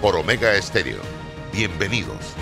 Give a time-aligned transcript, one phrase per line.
[0.00, 0.98] por Omega Estéreo.
[1.52, 2.34] Bienvenidos.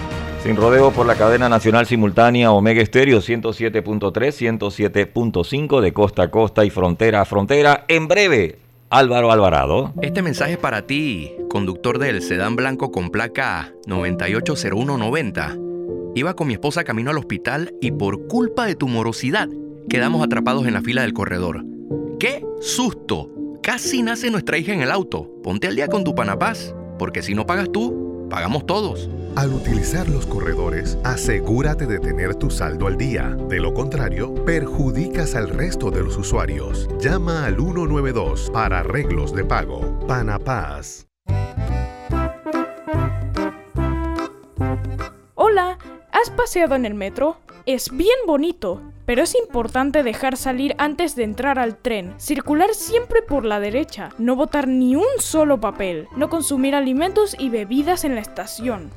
[0.43, 6.65] Sin rodeo por la cadena nacional simultánea Omega Estéreo 107.3, 107.5 de costa a costa
[6.65, 7.85] y frontera a frontera.
[7.89, 8.59] En breve,
[8.91, 9.95] Álvaro Alvarado.
[10.03, 15.57] Este mensaje para ti, conductor del sedán blanco con placa 980190.
[16.15, 19.49] Iba con mi esposa camino al hospital y por culpa de tu morosidad
[19.89, 21.65] quedamos atrapados en la fila del corredor.
[22.19, 23.31] ¡Qué susto!
[23.63, 25.31] Casi nace nuestra hija en el auto.
[25.43, 29.09] Ponte al día con tu panapaz, porque si no pagas tú, pagamos todos.
[29.37, 33.37] Al utilizar los corredores, asegúrate de tener tu saldo al día.
[33.49, 36.89] De lo contrario, perjudicas al resto de los usuarios.
[37.01, 39.99] Llama al 192 para arreglos de pago.
[40.07, 41.09] Panapaz.
[45.35, 45.79] Hola,
[46.13, 47.39] ¿has paseado en el metro?
[47.67, 53.23] Es bien bonito, pero es importante dejar salir antes de entrar al tren, circular siempre
[53.23, 58.15] por la derecha, no botar ni un solo papel, no consumir alimentos y bebidas en
[58.15, 58.91] la estación.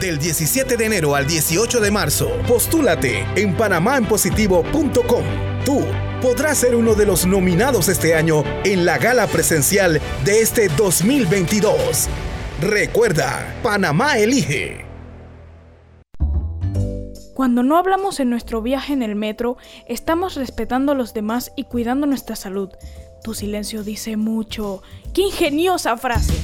[0.00, 5.24] Del 17 de enero al 18 de marzo, postúlate en panamaenpositivo.com.
[5.64, 5.84] Tú
[6.20, 12.08] podrás ser uno de los nominados este año en la gala presencial de este 2022.
[12.60, 14.91] Recuerda, Panamá elige.
[17.42, 19.56] Cuando no hablamos en nuestro viaje en el metro,
[19.88, 22.68] estamos respetando a los demás y cuidando nuestra salud.
[23.24, 24.80] Tu silencio dice mucho.
[25.12, 26.34] ¡Qué ingeniosa frase!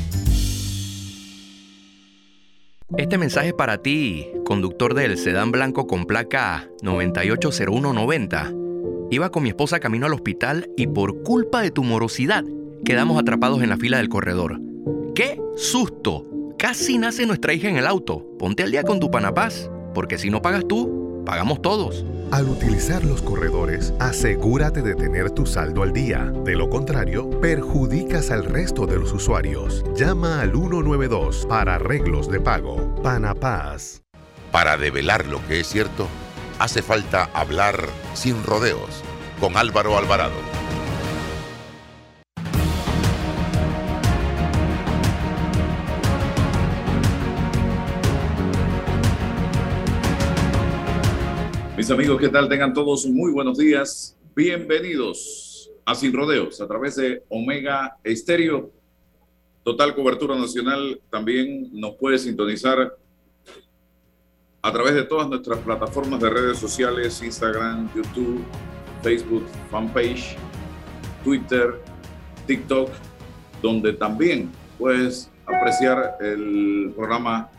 [2.97, 8.53] Este mensaje para ti, conductor del sedán blanco con placa 980190.
[9.13, 12.43] Iba con mi esposa camino al hospital y por culpa de tu morosidad
[12.85, 14.61] quedamos atrapados en la fila del corredor.
[15.15, 16.27] ¡Qué susto!
[16.59, 18.27] Casi nace nuestra hija en el auto.
[18.37, 22.05] Ponte al día con tu panapaz, porque si no pagas tú, pagamos todos.
[22.31, 26.31] Al utilizar los corredores, asegúrate de tener tu saldo al día.
[26.45, 29.85] De lo contrario, perjudicas al resto de los usuarios.
[29.97, 32.95] Llama al 192 para arreglos de pago.
[33.03, 34.03] Panapaz.
[34.53, 36.07] Para develar lo que es cierto,
[36.59, 37.83] hace falta hablar
[38.15, 39.03] sin rodeos
[39.41, 40.68] con Álvaro Alvarado.
[51.91, 52.51] Amigos, ¿qué tal?
[52.51, 54.15] Tengan todos muy buenos días.
[54.37, 58.71] Bienvenidos a Sin Rodeos a través de Omega Estéreo.
[59.63, 61.01] Total cobertura nacional.
[61.09, 62.95] También nos puede sintonizar
[64.61, 68.45] a través de todas nuestras plataformas de redes sociales, Instagram, YouTube,
[69.03, 70.37] Facebook, fanpage,
[71.25, 71.81] Twitter,
[72.47, 72.91] TikTok,
[73.63, 77.51] donde también puedes apreciar el programa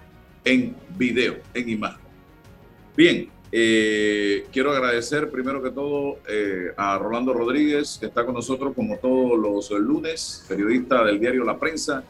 [0.46, 2.02] en video, en imagen.
[2.96, 8.74] Bien, eh, quiero agradecer primero que todo eh, a Rolando Rodríguez, que está con nosotros
[8.76, 12.04] como todos los lunes, periodista del diario La Prensa,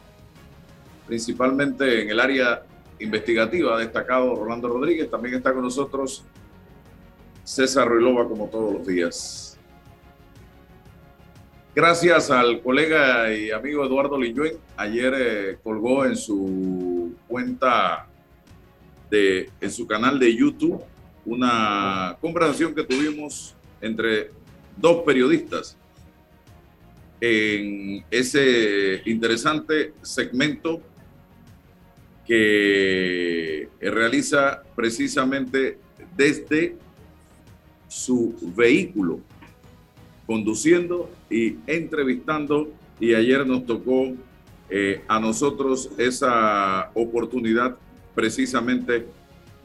[1.06, 2.62] principalmente en el área
[2.98, 5.10] investigativa, destacado Rolando Rodríguez.
[5.10, 6.24] También está con nosotros
[7.42, 9.58] César Ruilova, como todos los días.
[11.74, 14.58] Gracias al colega y amigo Eduardo Lilluen.
[14.76, 18.06] Ayer eh, colgó en su cuenta,
[19.08, 20.82] de, en su canal de YouTube,
[21.30, 24.32] una conversación que tuvimos entre
[24.76, 25.76] dos periodistas
[27.20, 30.82] en ese interesante segmento
[32.26, 35.78] que realiza precisamente
[36.16, 36.76] desde
[37.86, 39.20] su vehículo,
[40.26, 42.72] conduciendo y entrevistando.
[42.98, 44.14] Y ayer nos tocó
[44.68, 47.76] eh, a nosotros esa oportunidad
[48.16, 49.06] precisamente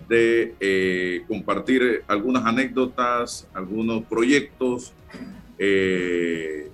[0.07, 4.93] de eh, compartir algunas anécdotas, algunos proyectos,
[5.57, 6.69] eh,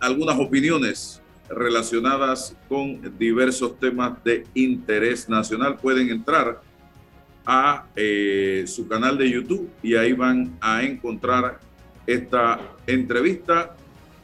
[0.00, 5.76] algunas opiniones relacionadas con diversos temas de interés nacional.
[5.76, 6.60] Pueden entrar
[7.46, 11.58] a eh, su canal de YouTube y ahí van a encontrar
[12.06, 13.74] esta entrevista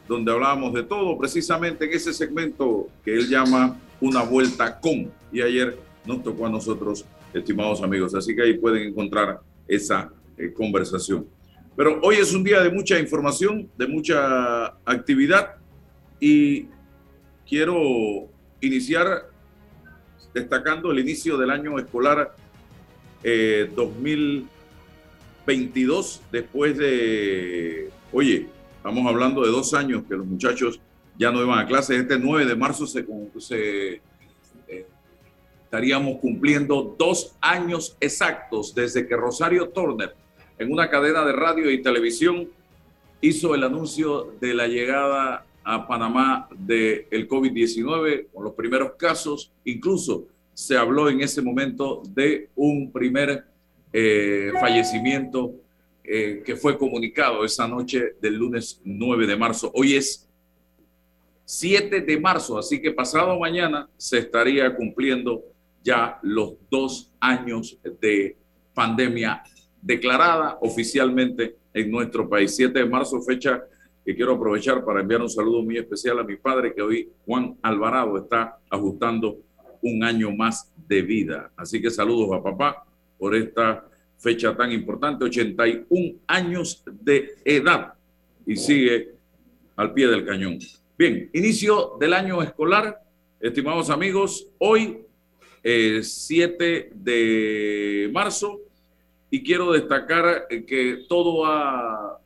[0.06, 5.10] donde hablábamos de todo, precisamente en ese segmento que él llama una vuelta con.
[5.32, 8.14] Y ayer nos tocó a nosotros, estimados amigos.
[8.14, 11.26] Así que ahí pueden encontrar esa eh, conversación.
[11.76, 15.56] Pero hoy es un día de mucha información, de mucha actividad
[16.20, 16.68] y
[17.48, 18.28] quiero
[18.60, 19.30] iniciar
[20.32, 22.36] destacando el inicio del año escolar
[23.22, 28.46] 2022 eh, después de, oye,
[28.76, 30.80] estamos hablando de dos años que los muchachos
[31.18, 32.00] ya no iban a clases.
[32.00, 33.04] Este 9 de marzo se,
[35.74, 40.14] estaríamos cumpliendo dos años exactos desde que Rosario Turner
[40.56, 42.48] en una cadena de radio y televisión
[43.20, 49.50] hizo el anuncio de la llegada a Panamá del el COVID-19 con los primeros casos.
[49.64, 53.44] Incluso se habló en ese momento de un primer
[53.92, 55.56] eh, fallecimiento
[56.04, 59.72] eh, que fue comunicado esa noche del lunes 9 de marzo.
[59.74, 60.28] Hoy es
[61.46, 65.42] 7 de marzo, así que pasado mañana se estaría cumpliendo
[65.84, 68.36] ya los dos años de
[68.72, 69.42] pandemia
[69.80, 72.56] declarada oficialmente en nuestro país.
[72.56, 73.62] 7 de marzo, fecha
[74.04, 77.56] que quiero aprovechar para enviar un saludo muy especial a mi padre, que hoy Juan
[77.62, 79.38] Alvarado está ajustando
[79.82, 81.52] un año más de vida.
[81.56, 82.84] Así que saludos a papá
[83.18, 83.86] por esta
[84.18, 87.92] fecha tan importante, 81 años de edad
[88.46, 89.12] y sigue
[89.76, 90.58] al pie del cañón.
[90.96, 93.02] Bien, inicio del año escolar,
[93.40, 95.04] estimados amigos, hoy
[95.64, 98.60] 7 eh, de marzo
[99.30, 102.20] y quiero destacar eh, que todo ha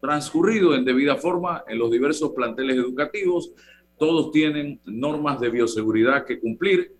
[0.00, 3.52] transcurrido en debida forma en los diversos planteles educativos.
[3.98, 6.94] Todos tienen normas de bioseguridad que cumplir.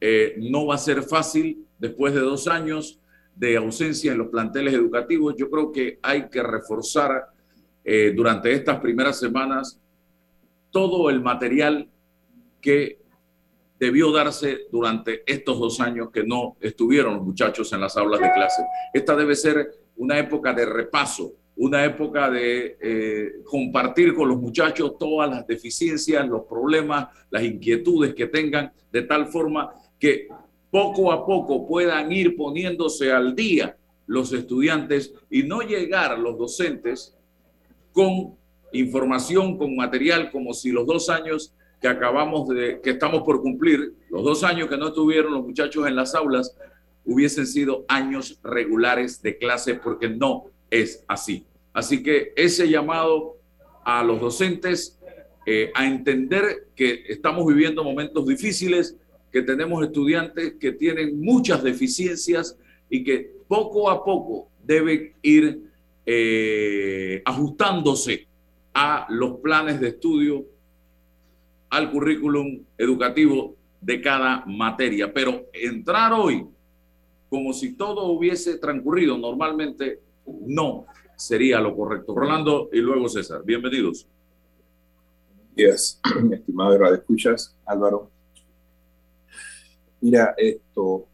[0.00, 3.00] Eh, no va a ser fácil después de dos años
[3.34, 5.34] de ausencia en los planteles educativos.
[5.38, 7.26] Yo creo que hay que reforzar
[7.84, 9.80] eh, durante estas primeras semanas
[10.70, 11.88] todo el material
[12.60, 12.98] que
[13.78, 18.32] debió darse durante estos dos años que no estuvieron los muchachos en las aulas de
[18.32, 18.62] clase.
[18.92, 24.98] Esta debe ser una época de repaso, una época de eh, compartir con los muchachos
[24.98, 30.28] todas las deficiencias, los problemas, las inquietudes que tengan, de tal forma que
[30.70, 33.76] poco a poco puedan ir poniéndose al día
[34.06, 37.16] los estudiantes y no llegar los docentes
[37.92, 38.36] con
[38.72, 41.54] información, con material, como si los dos años
[41.86, 45.96] acabamos de, que estamos por cumplir, los dos años que no estuvieron los muchachos en
[45.96, 46.56] las aulas,
[47.04, 51.46] hubiesen sido años regulares de clase, porque no es así.
[51.72, 53.36] Así que ese llamado
[53.84, 54.98] a los docentes
[55.46, 58.96] eh, a entender que estamos viviendo momentos difíciles,
[59.30, 62.58] que tenemos estudiantes que tienen muchas deficiencias
[62.90, 65.60] y que poco a poco deben ir
[66.04, 68.26] eh, ajustándose
[68.74, 70.44] a los planes de estudio
[71.70, 75.12] al currículum educativo de cada materia.
[75.12, 76.46] Pero entrar hoy
[77.28, 80.00] como si todo hubiese transcurrido normalmente,
[80.46, 80.86] no
[81.16, 82.14] sería lo correcto.
[82.14, 84.06] Rolando y luego César, bienvenidos.
[85.54, 86.00] Días,
[86.32, 88.10] estimado Radio Escuchas, Álvaro.
[90.00, 91.06] Mira, esto,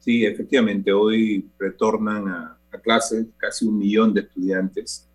[0.00, 5.08] sí, efectivamente, hoy retornan a, a clases casi un millón de estudiantes.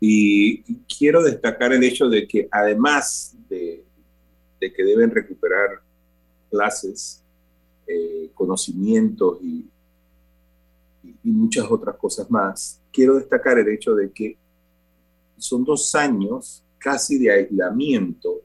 [0.00, 3.83] Y quiero destacar el hecho de que además de
[4.72, 5.80] que deben recuperar
[6.50, 7.22] clases,
[7.86, 9.68] eh, conocimientos y,
[11.02, 14.38] y, muchas otras cosas más, quiero destacar el hecho de que
[15.36, 18.40] son dos años casi de aislamiento,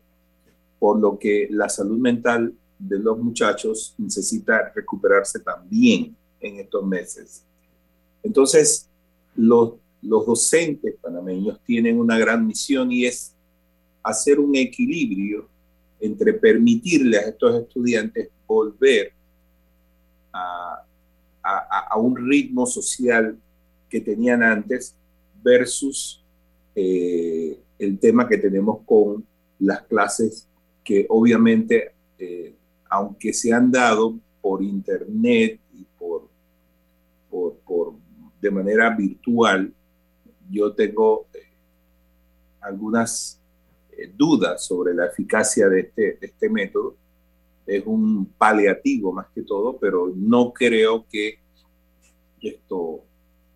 [0.80, 7.44] por lo que la salud mental de los muchachos necesita recuperarse también en estos meses.
[8.24, 8.90] Entonces,
[9.36, 13.34] los, los docentes panameños tienen una gran misión y es
[14.02, 15.48] hacer un equilibrio
[16.00, 19.14] entre permitirle a estos estudiantes volver
[20.34, 20.86] a,
[21.98, 23.38] un ritmo social
[23.90, 24.96] que tenían antes
[25.44, 26.24] versus
[26.76, 29.26] eh, el tema que tenemos con
[29.60, 30.48] las clases
[30.84, 32.56] que obviamente, eh,
[32.90, 36.28] aunque se han dado por internet y por,
[37.30, 37.94] por,
[38.42, 39.74] de manera virtual,
[40.50, 41.40] yo tengo eh,
[42.62, 43.39] algunas
[44.00, 46.96] eh, dudas sobre la eficacia de este, este método.
[47.66, 51.40] Es un paliativo más que todo, pero no creo que
[52.42, 53.04] esto,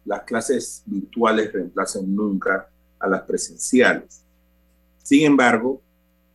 [0.06, 2.70] las clases virtuales reemplacen nunca
[3.00, 4.24] a las presenciales.
[5.02, 5.82] Sin embargo,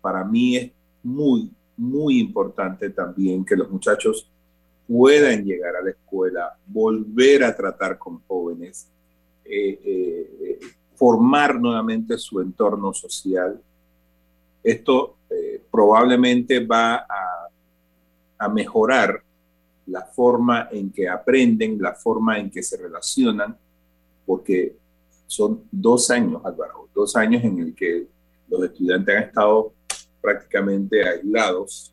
[0.01, 0.73] para mí es
[1.03, 4.31] muy, muy importante también que los muchachos
[4.87, 8.89] puedan llegar a la escuela, volver a tratar con jóvenes,
[9.45, 10.61] eh, eh,
[10.95, 13.63] formar nuevamente su entorno social
[14.63, 19.21] esto eh, probablemente va a, mejorar
[19.87, 23.59] la forma en que aprenden, la forma en que se relacionan,
[24.25, 24.77] porque
[25.27, 28.07] son dos años, Álvaro, dos años en el que
[28.49, 29.73] los estudiantes han estado
[30.21, 31.93] prácticamente aislados.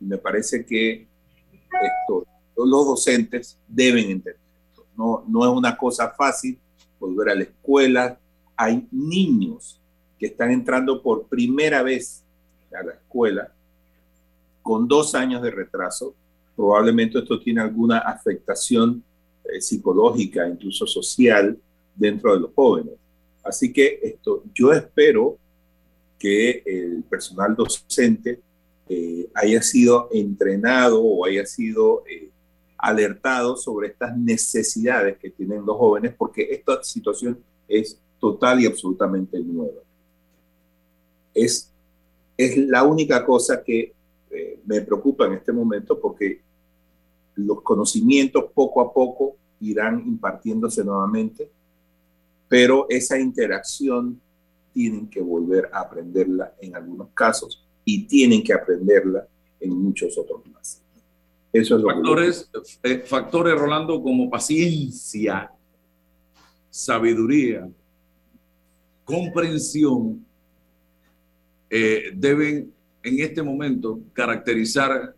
[0.00, 1.06] Y me parece que
[1.80, 4.40] esto, los docentes deben entender.
[4.96, 6.58] No, no es una cosa fácil
[6.98, 8.18] volver a la escuela.
[8.56, 9.80] Hay niños
[10.18, 12.22] que están entrando por primera vez
[12.72, 13.52] a la escuela
[14.62, 16.14] con dos años de retraso.
[16.56, 19.02] Probablemente esto tiene alguna afectación
[19.44, 21.58] eh, psicológica, incluso social,
[21.94, 22.94] dentro de los jóvenes.
[23.42, 25.36] Así que esto, yo espero
[26.18, 28.40] que el personal docente
[28.88, 32.30] eh, haya sido entrenado o haya sido eh,
[32.78, 39.38] alertado sobre estas necesidades que tienen los jóvenes, porque esta situación es total y absolutamente
[39.40, 39.83] nueva.
[41.34, 41.70] Es,
[42.36, 43.92] es la única cosa que
[44.30, 46.40] eh, me preocupa en este momento porque
[47.36, 51.50] los conocimientos poco a poco irán impartiéndose nuevamente,
[52.48, 54.20] pero esa interacción
[54.72, 59.26] tienen que volver a aprenderla en algunos casos y tienen que aprenderla
[59.60, 60.82] en muchos otros más.
[61.52, 62.50] Eso es lo factores,
[62.82, 65.52] que eh, factores, Rolando, como paciencia,
[66.68, 67.68] sabiduría,
[69.04, 70.26] comprensión,
[71.76, 75.12] eh, deben en este momento caracterizar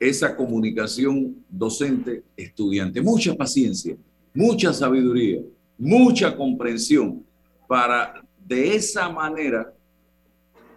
[0.00, 3.02] esa comunicación docente-estudiante.
[3.02, 3.94] Mucha paciencia,
[4.32, 5.42] mucha sabiduría,
[5.76, 7.22] mucha comprensión
[7.68, 9.70] para de esa manera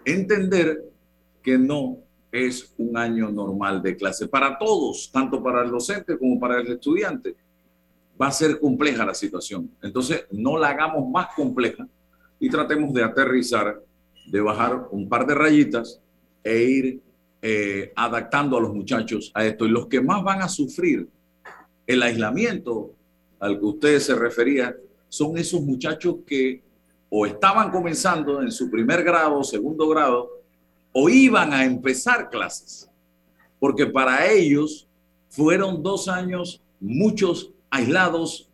[0.03, 0.83] entender
[1.41, 6.37] que no es un año normal de clase para todos, tanto para el docente como
[6.37, 7.37] para el estudiante.
[8.21, 9.71] Va a ser compleja la situación.
[9.81, 11.87] Entonces, no la hagamos más compleja
[12.37, 13.81] y tratemos de aterrizar,
[14.27, 16.01] de bajar un par de rayitas
[16.43, 17.01] e ir
[17.41, 19.65] eh, adaptando a los muchachos a esto.
[19.65, 21.07] Y los que más van a sufrir
[21.85, 22.93] el aislamiento
[23.39, 24.75] al que ustedes se referían
[25.09, 26.63] son esos muchachos que
[27.09, 30.29] o estaban comenzando en su primer grado, segundo grado,
[30.91, 32.89] o iban a empezar clases,
[33.59, 34.87] porque para ellos
[35.29, 38.49] fueron dos años, muchos aislados,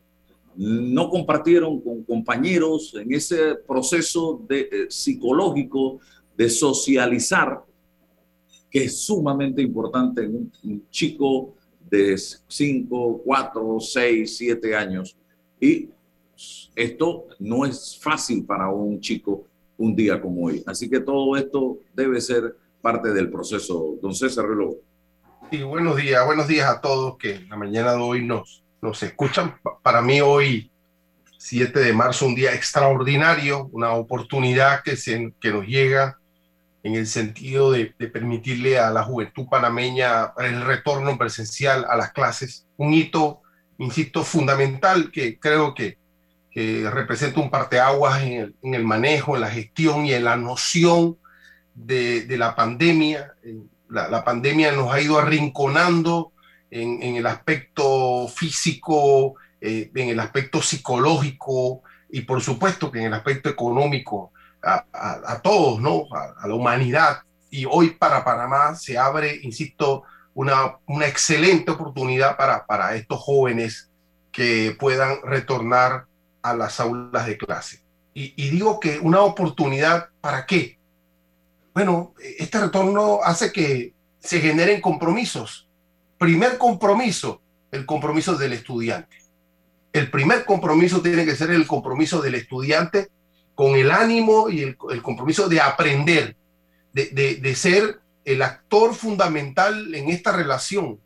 [0.55, 5.99] no compartieron con compañeros en ese proceso de, eh, psicológico
[6.35, 7.63] de socializar,
[8.69, 11.55] que es sumamente importante en un, chico
[11.89, 15.17] de 5, 4, 6, 7 años.
[15.59, 15.89] Y
[16.75, 19.45] esto no es fácil para un chico
[19.77, 20.63] un día como hoy.
[20.65, 23.97] Así que todo esto debe ser parte del proceso.
[24.01, 24.75] Don César Reloj.
[25.51, 29.59] Sí, buenos días, buenos días a todos que la mañana de hoy nos, nos escuchan.
[29.83, 30.71] Para mí hoy,
[31.37, 36.17] 7 de marzo, un día extraordinario, una oportunidad que, se, que nos llega
[36.83, 42.11] en el sentido de, de permitirle a la juventud panameña el retorno presencial a las
[42.11, 42.67] clases.
[42.77, 43.41] Un hito,
[43.77, 46.01] insisto, fundamental que creo que
[46.51, 50.35] que representa un parteaguas en el, en el manejo, en la gestión y en la
[50.35, 51.17] noción
[51.73, 53.33] de, de la pandemia.
[53.89, 56.30] La, la, pandemia nos ha ido arrinconando
[56.71, 63.05] en, en el aspecto físico, eh, en el aspecto psicológico y por supuesto que en
[63.05, 64.31] el aspecto económico
[64.63, 66.05] a, a, a todos, ¿no?
[66.11, 67.19] A, a, la humanidad.
[67.49, 73.89] Y hoy para Panamá se abre, insisto, una, una excelente oportunidad para, para estos jóvenes
[74.31, 76.05] que puedan retornar
[76.41, 77.81] a las aulas de clase.
[78.13, 80.79] Y, y, digo que una oportunidad, ¿para qué?
[81.73, 85.69] Bueno, este retorno hace que se generen compromisos.
[86.21, 89.17] Primer compromiso, el compromiso del estudiante.
[89.91, 93.09] El primer compromiso tiene que ser el compromiso del estudiante
[93.55, 96.35] con el ánimo y el, compromiso de aprender,
[96.93, 100.99] de, de, de ser el actor fundamental en esta relación,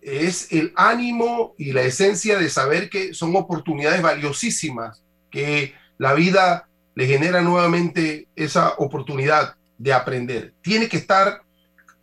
[0.00, 6.70] es el ánimo y la esencia de saber que son oportunidades valiosísimas, que la vida
[6.94, 10.54] le genera nuevamente esa oportunidad de aprender.
[10.62, 11.42] Tiene que estar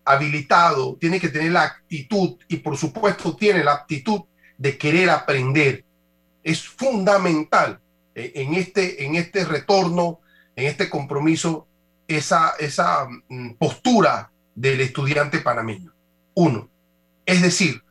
[0.05, 4.21] habilitado, tiene que tener la actitud y por supuesto tiene la actitud
[4.57, 5.85] de querer aprender.
[6.43, 7.79] Es fundamental
[8.15, 10.19] eh, en este, en este retorno,
[10.55, 11.67] en este compromiso,
[12.07, 15.93] esa, esa mm, postura del estudiante panameño.
[16.33, 16.69] Uno,
[17.25, 17.83] es decir,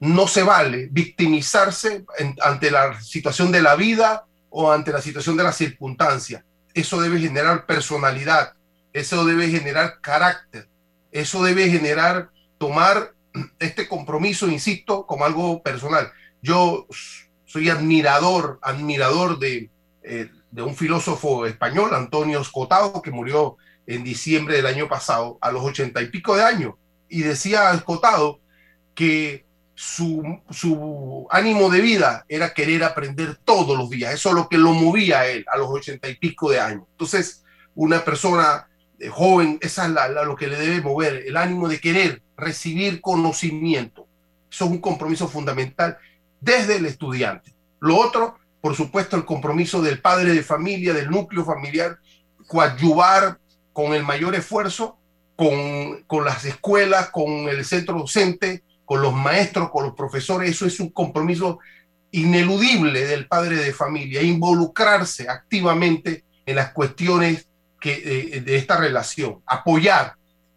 [0.00, 2.04] no se vale victimizarse
[2.40, 6.44] ante la situación de la vida o ante la situación de la circunstancia.
[6.72, 8.54] Eso debe generar personalidad,
[8.92, 10.68] eso debe generar carácter,
[11.14, 12.28] eso debe generar
[12.58, 13.14] tomar
[13.58, 16.12] este compromiso, insisto, como algo personal.
[16.42, 16.86] Yo
[17.46, 19.70] soy admirador, admirador de,
[20.02, 23.56] eh, de un filósofo español, Antonio Escotado, que murió
[23.86, 26.74] en diciembre del año pasado, a los ochenta y pico de años,
[27.08, 28.40] y decía Escotado
[28.94, 29.44] que
[29.74, 34.14] su, ánimo de vida era querer aprender todos los días.
[34.14, 36.84] Eso es lo que lo movía a él a los ochenta y pico de años.
[36.92, 37.44] Entonces,
[37.74, 38.68] una persona
[39.04, 44.06] eh, joven, esa es lo que le debe mover, el ánimo de querer recibir conocimiento.
[44.50, 45.98] Eso es un compromiso fundamental
[46.40, 47.52] desde el estudiante.
[47.80, 51.98] Lo otro, por supuesto, el compromiso del padre de familia, del núcleo familiar,
[52.46, 53.38] coadyuvar
[53.72, 54.98] con el mayor esfuerzo
[55.36, 60.66] con, con las escuelas, con el centro docente, con los maestros, con los profesores, eso
[60.66, 61.58] es un compromiso
[62.10, 67.48] ineludible del padre de familia, involucrarse activamente en las cuestiones
[67.84, 70.14] que, de, esta relación, apoyar,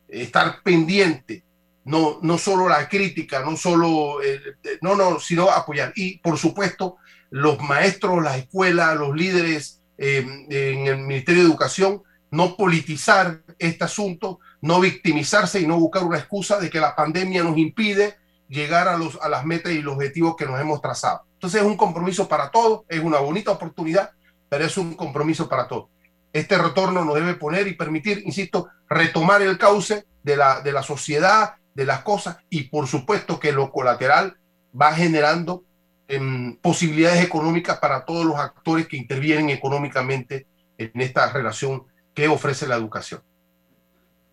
[0.08, 1.44] estar pendiente,
[1.84, 4.40] no, no solo la crítica, no solo, eh,
[4.82, 5.92] no, no, sino apoyar.
[5.98, 6.96] Y por supuesto,
[7.30, 13.84] los maestros, las escuelas, los líderes eh, en el Ministerio de Educación, no politizar este
[13.84, 18.16] asunto, no victimizarse y no buscar una excusa de que la pandemia nos impide
[18.48, 21.24] llegar a, los, a las metas y los objetivos que nos hemos trazado.
[21.34, 24.12] Entonces es un compromiso para todos, es una bonita oportunidad,
[24.48, 25.90] pero es un compromiso para todos.
[26.34, 30.84] Este retorno nos debe poner y permitir, insisto, retomar el cauce de la, de la
[30.84, 34.38] sociedad, de las cosas, y por supuesto que lo colateral
[34.80, 35.64] va generando
[36.08, 42.68] em, posibilidades económicas para todos los actores que intervienen económicamente en esta relación que ofrece
[42.68, 43.22] la educación.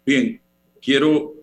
[0.07, 0.41] Bien,
[0.81, 1.35] quiero,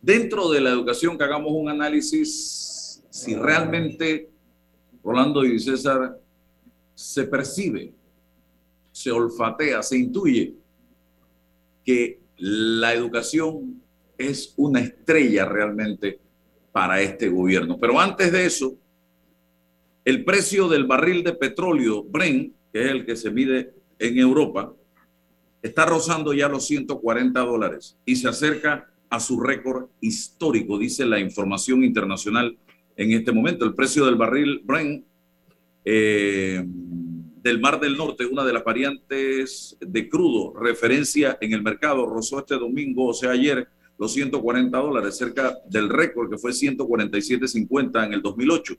[0.00, 4.28] dentro de la educación, que hagamos un análisis si realmente,
[5.02, 6.18] Rolando y César,
[6.94, 7.92] se percibe,
[8.96, 10.54] se olfatea, se intuye
[11.84, 13.82] que la educación
[14.16, 16.18] es una estrella realmente
[16.72, 17.76] para este gobierno.
[17.78, 18.74] Pero antes de eso,
[20.02, 24.72] el precio del barril de petróleo Brent, que es el que se mide en Europa,
[25.60, 31.20] está rozando ya los 140 dólares y se acerca a su récord histórico, dice la
[31.20, 32.56] información internacional
[32.96, 33.66] en este momento.
[33.66, 35.04] El precio del barril Brent
[35.84, 36.64] eh,
[37.46, 42.40] del Mar del Norte, una de las variantes de crudo, referencia en el mercado, rozó
[42.40, 48.14] este domingo, o sea, ayer, los 140 dólares, cerca del récord que fue 147.50 en
[48.14, 48.74] el 2008.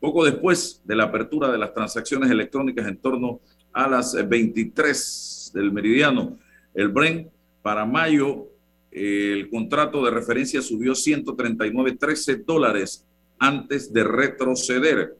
[0.00, 3.38] Poco después de la apertura de las transacciones electrónicas en torno
[3.72, 6.40] a las 23 del meridiano.
[6.74, 7.28] El Brent
[7.62, 8.48] para mayo,
[8.90, 13.06] el contrato de referencia subió 139.13 dólares
[13.38, 15.16] antes de retroceder.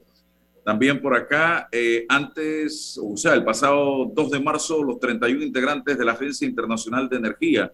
[0.69, 5.97] También por acá, eh, antes, o sea, el pasado 2 de marzo, los 31 integrantes
[5.97, 7.73] de la Agencia Internacional de Energía,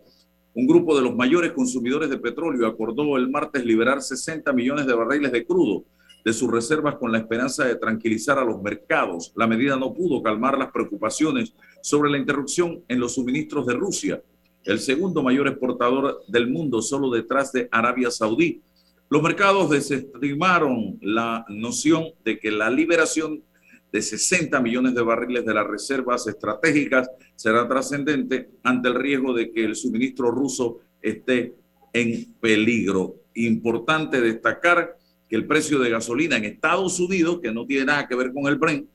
[0.53, 4.93] un grupo de los mayores consumidores de petróleo, acordó el martes liberar 60 millones de
[4.93, 5.83] barriles de crudo
[6.23, 9.33] de sus reservas con la esperanza de tranquilizar a los mercados.
[9.35, 14.23] La medida no pudo calmar las preocupaciones sobre la interrupción en los suministros de Rusia,
[14.63, 18.61] el segundo mayor exportador del mundo, solo detrás de Arabia Saudí.
[19.09, 23.43] Los mercados desestimaron la noción de que la liberación
[23.91, 29.51] de 60 millones de barriles de las reservas estratégicas será trascendente ante el riesgo de
[29.51, 31.55] que el suministro ruso esté
[31.93, 33.15] en peligro.
[33.35, 34.97] Importante destacar
[35.29, 38.47] que el precio de gasolina en Estados Unidos, que no tiene nada que ver con
[38.47, 38.89] el Brent,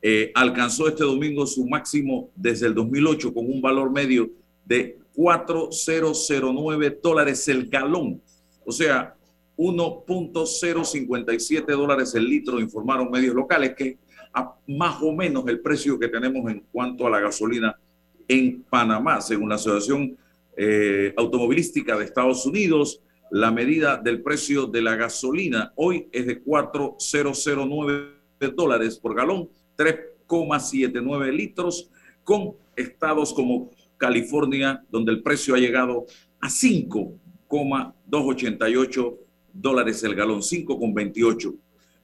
[0.00, 4.30] eh, alcanzó este domingo su máximo desde el 2008 con un valor medio
[4.64, 8.22] de 4,009 dólares el galón.
[8.64, 9.16] O sea,
[9.58, 13.98] 1.057 dólares el litro, informaron medios locales, que
[14.32, 17.78] a más o menos el precio que tenemos en cuanto a la gasolina
[18.26, 20.16] en Panamá, según la Asociación
[20.56, 26.40] eh, Automovilística de Estados Unidos la medida del precio de la gasolina hoy es de
[26.40, 28.14] 4,009
[28.54, 31.90] dólares por galón, 3,79 litros,
[32.24, 36.06] con estados como California, donde el precio ha llegado
[36.40, 39.18] a 5,288
[39.60, 41.54] dólares el galón, 5,28.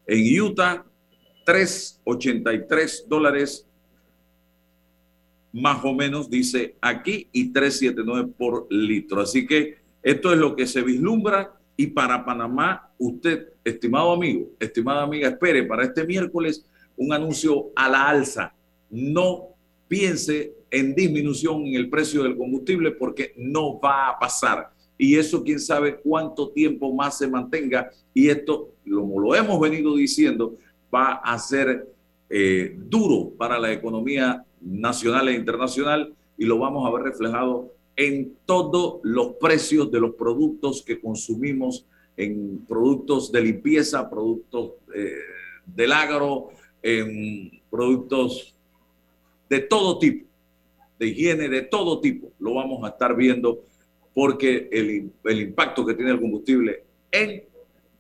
[0.06, 0.84] En Utah,
[1.46, 3.66] 3,83 dólares
[5.52, 9.20] más o menos, dice aquí, y 3,79 por litro.
[9.20, 15.02] Así que esto es lo que se vislumbra y para Panamá, usted, estimado amigo, estimada
[15.02, 18.54] amiga, espere para este miércoles un anuncio a la alza.
[18.90, 19.54] No
[19.86, 24.73] piense en disminución en el precio del combustible porque no va a pasar.
[24.96, 27.90] Y eso quién sabe cuánto tiempo más se mantenga.
[28.12, 30.56] Y esto, como lo hemos venido diciendo,
[30.94, 31.88] va a ser
[32.30, 38.36] eh, duro para la economía nacional e internacional y lo vamos a ver reflejado en
[38.44, 45.12] todos los precios de los productos que consumimos, en productos de limpieza, productos eh,
[45.66, 46.50] del agro,
[46.82, 48.54] en productos
[49.48, 50.26] de todo tipo,
[50.98, 53.62] de higiene de todo tipo, lo vamos a estar viendo
[54.14, 57.42] porque el, el impacto que tiene el combustible en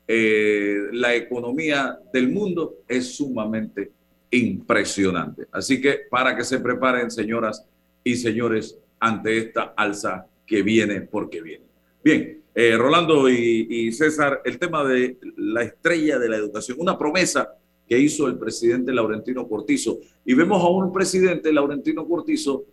[0.06, 3.90] eh, la economía del mundo es sumamente
[4.30, 5.46] impresionante.
[5.50, 7.64] Así que para que se preparen, señoras
[8.02, 11.64] y señores, ante esta alza que viene porque viene.
[12.02, 17.54] Bien, eh, Rolando y, César, el tema de la estrella de la educación, una promesa
[17.88, 19.98] que hizo el presidente Laurentino Cortizo.
[20.24, 22.64] Y vemos a un presidente, Laurentino Cortizo,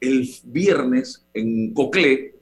[0.00, 2.34] el viernes en Coclé,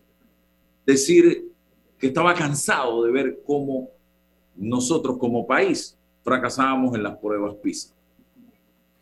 [0.86, 1.50] decir
[1.98, 3.90] que estaba cansado de ver cómo
[4.56, 7.94] nosotros como país fracasábamos en las pruebas PISA.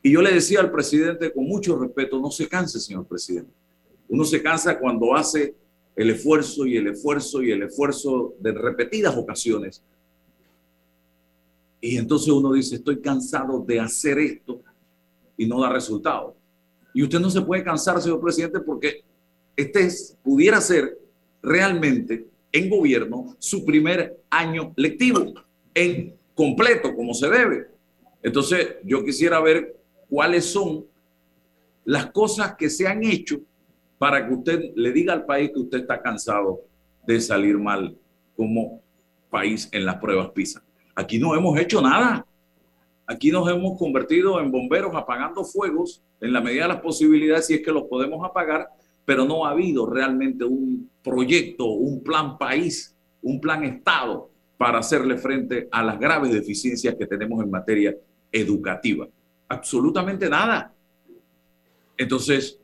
[0.02, 3.50] Y yo le decía al presidente con mucho respeto, no se canse, señor presidente.
[4.08, 5.54] Uno se cansa cuando hace
[5.96, 9.82] el esfuerzo y el esfuerzo y el esfuerzo de repetidas ocasiones.
[11.80, 14.60] Y entonces uno dice, estoy cansado de hacer esto
[15.36, 16.36] y no da resultado.
[16.96, 19.04] Y usted no se puede cansar, señor presidente, porque
[19.54, 19.86] este
[20.22, 20.98] pudiera ser
[21.42, 25.34] realmente en gobierno su primer año lectivo,
[25.74, 27.66] en completo, como se debe.
[28.22, 29.76] Entonces, yo quisiera ver
[30.08, 30.86] cuáles son
[31.84, 33.42] las cosas que se han hecho
[33.98, 36.62] para que usted le diga al país que usted está cansado
[37.06, 37.94] de salir mal
[38.34, 38.80] como
[39.28, 40.62] país en las pruebas PISA.
[40.94, 42.24] Aquí no hemos hecho nada.
[43.06, 47.54] Aquí nos hemos convertido en bomberos apagando fuegos en la medida de las posibilidades, si
[47.54, 48.68] es que los podemos apagar,
[49.04, 55.18] pero no ha habido realmente un proyecto, un plan país, un plan Estado para hacerle
[55.18, 57.94] frente a las graves deficiencias que tenemos en materia
[58.32, 59.06] educativa.
[59.48, 60.74] Absolutamente nada.
[61.96, 62.58] Entonces,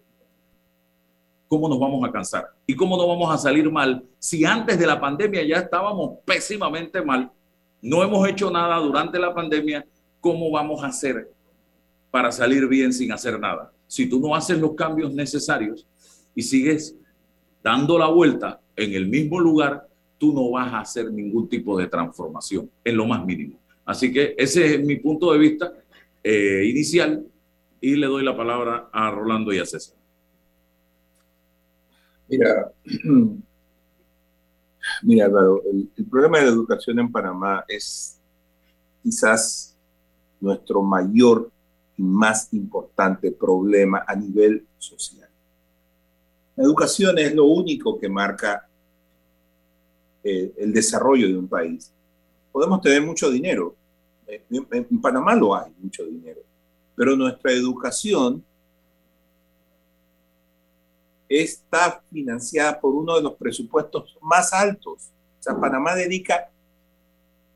[1.46, 2.46] ¿cómo nos vamos a cansar?
[2.66, 7.02] ¿Y cómo no vamos a salir mal si antes de la pandemia ya estábamos pésimamente
[7.02, 7.30] mal?
[7.80, 9.84] No hemos hecho nada durante la pandemia.
[10.22, 11.30] ¿Cómo vamos a hacer
[12.10, 13.70] para salir bien sin hacer nada?
[13.86, 15.86] Si tú no haces los cambios necesarios,
[16.34, 16.96] y sigues
[17.62, 21.86] dando la vuelta en el mismo lugar, tú no vas a hacer ningún tipo de
[21.86, 23.58] transformación, en lo más mínimo.
[23.84, 25.72] Así que ese es mi punto de vista
[26.22, 27.26] eh, inicial
[27.80, 29.96] y le doy la palabra a Rolando y a César.
[32.28, 32.72] Mira,
[35.02, 38.18] mira Álvaro, el, el problema de la educación en Panamá es
[39.02, 39.71] quizás
[40.42, 41.50] nuestro mayor
[41.96, 45.28] y más importante problema a nivel social.
[46.56, 48.68] La educación es lo único que marca
[50.22, 51.90] eh, el desarrollo de un país.
[52.50, 53.74] Podemos tener mucho dinero.
[54.26, 56.40] En, en Panamá lo hay, mucho dinero.
[56.94, 58.44] Pero nuestra educación
[61.28, 65.10] está financiada por uno de los presupuestos más altos.
[65.40, 66.50] O sea, Panamá dedica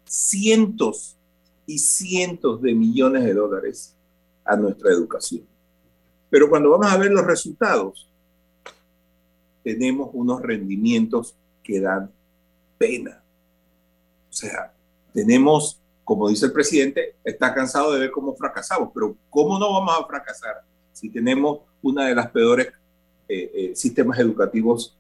[0.05, 1.15] cientos
[1.66, 3.94] y cientos de millones de dólares
[4.44, 5.44] a nuestra educación.
[6.31, 8.09] Pero cuando vamos a ver los resultados,
[9.62, 12.11] tenemos unos rendimientos que dan
[12.79, 13.22] pena.
[14.31, 14.72] O sea,
[15.12, 19.98] tenemos, como dice el presidente, está cansado de ver cómo fracasamos, pero ¿cómo no vamos
[19.98, 22.68] a fracasar si tenemos una de las peores
[23.29, 24.96] eh, eh, sistemas educativos?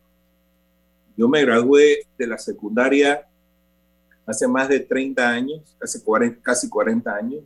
[1.16, 3.26] Yo me gradué de la secundaria
[4.26, 7.42] hace más de 30 años, hace 40, casi 40 años,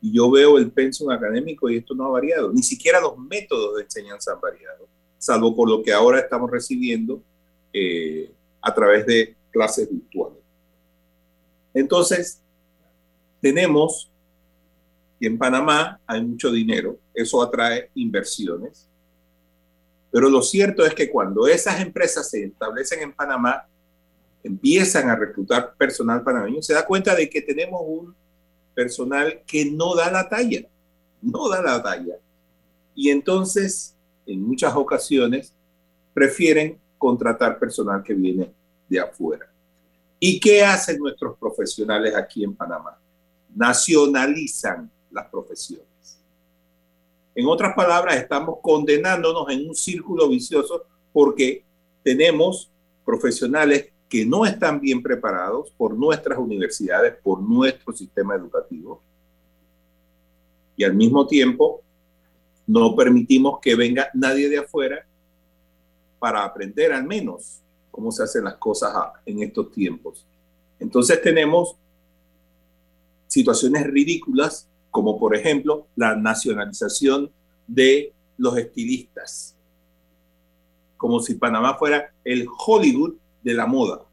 [0.00, 3.76] y yo veo el pensum académico y esto no ha variado, ni siquiera los métodos
[3.76, 7.22] de enseñanza han variado salvo por lo que ahora estamos recibiendo
[7.72, 10.38] eh, a través de clases virtuales.
[11.74, 12.40] Entonces,
[13.40, 14.10] tenemos
[15.20, 18.88] que en Panamá hay mucho dinero, eso atrae inversiones,
[20.10, 23.67] pero lo cierto es que cuando esas empresas se establecen en Panamá,
[24.48, 28.14] empiezan a reclutar personal panameño, se da cuenta de que tenemos un
[28.74, 30.62] personal que no da la talla,
[31.20, 32.14] no da la talla.
[32.94, 33.94] Y entonces
[34.26, 35.52] en muchas ocasiones
[36.14, 38.50] prefieren contratar personal que viene
[38.88, 39.50] de afuera.
[40.18, 42.98] ¿Y qué hacen nuestros profesionales aquí en Panamá?
[43.54, 45.86] Nacionalizan las profesiones.
[47.34, 51.64] En otras palabras, estamos condenándonos en un círculo vicioso porque
[52.02, 52.70] tenemos
[53.04, 59.02] profesionales que no están bien preparados por nuestras universidades, por nuestro sistema educativo.
[60.76, 61.82] Y al mismo tiempo
[62.66, 65.06] no permitimos que venga nadie de afuera
[66.18, 68.94] para aprender al menos cómo se hacen las cosas
[69.26, 70.26] en estos tiempos.
[70.78, 71.76] Entonces tenemos
[73.26, 77.30] situaciones ridículas como por ejemplo la nacionalización
[77.66, 79.54] de los estilistas,
[80.96, 83.14] como si Panamá fuera el Hollywood
[83.48, 84.04] de la moda.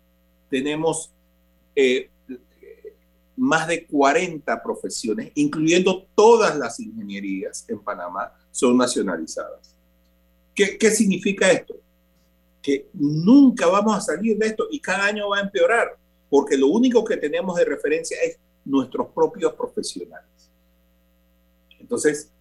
[0.50, 1.12] Tenemos
[1.76, 2.10] eh,
[3.36, 9.76] más de 40 profesiones, incluyendo todas las ingenierías en Panamá, son nacionalizadas.
[10.54, 11.76] ¿Qué, ¿Qué, significa esto?
[12.62, 15.98] Que nunca vamos a salir de esto y cada año va a empeorar,
[16.30, 20.50] porque lo único que tenemos de referencia es nuestros propios profesionales.
[21.78, 22.32] Entonces,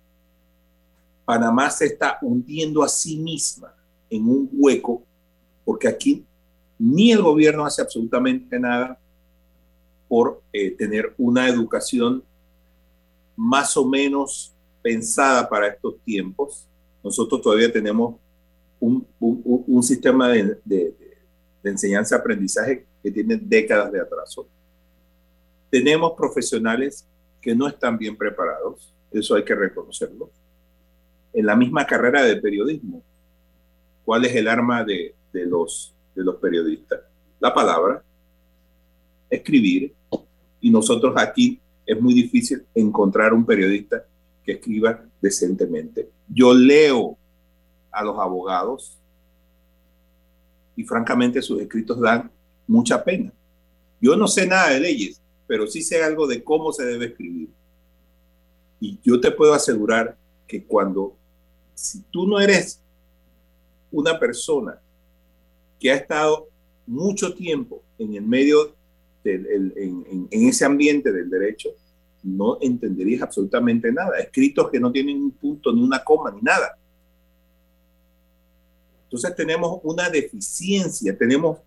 [1.25, 3.75] Panamá se está hundiendo a sí misma
[4.09, 5.03] en un hueco,
[5.65, 6.25] porque aquí
[6.79, 8.99] ni el gobierno hace absolutamente nada
[10.09, 12.23] por eh, tener una educación
[13.37, 16.69] más o menos pensada para estos tiempos.
[17.03, 18.17] Nosotros todavía tenemos
[18.79, 20.95] un, un, sistema de, de,
[21.63, 24.47] de enseñanza-aprendizaje que tiene décadas de atraso.
[25.71, 27.07] Tenemos profesionales
[27.41, 30.31] que no están bien preparados, eso hay que reconocerlo.
[31.33, 33.03] En la misma carrera de periodismo,
[34.05, 37.01] ¿cuál es el arma de, de los, de los periodistas?
[37.41, 38.03] La palabra,
[39.29, 39.95] escribir,
[40.61, 44.07] y nosotros aquí es muy difícil encontrar un periodista
[44.43, 46.09] que escriba decentemente.
[46.29, 47.19] Yo leo
[47.91, 48.99] a los abogados
[50.77, 52.31] y francamente sus escritos dan
[52.67, 53.33] mucha pena.
[54.01, 57.51] Yo no sé nada de leyes, pero sí sé algo de cómo se debe escribir.
[58.81, 61.17] Y yo te puedo asegurar que cuando,
[61.75, 62.81] si tú no eres
[63.91, 64.81] una persona
[65.85, 66.49] que ha estado
[66.87, 68.75] mucho tiempo en el medio,
[69.23, 71.69] en ese ambiente del derecho,
[72.23, 74.19] no entenderías absolutamente nada.
[74.19, 76.79] Escritos que no tienen un punto, ni una coma, ni nada.
[79.03, 81.59] Entonces tenemos una deficiencia, tenemos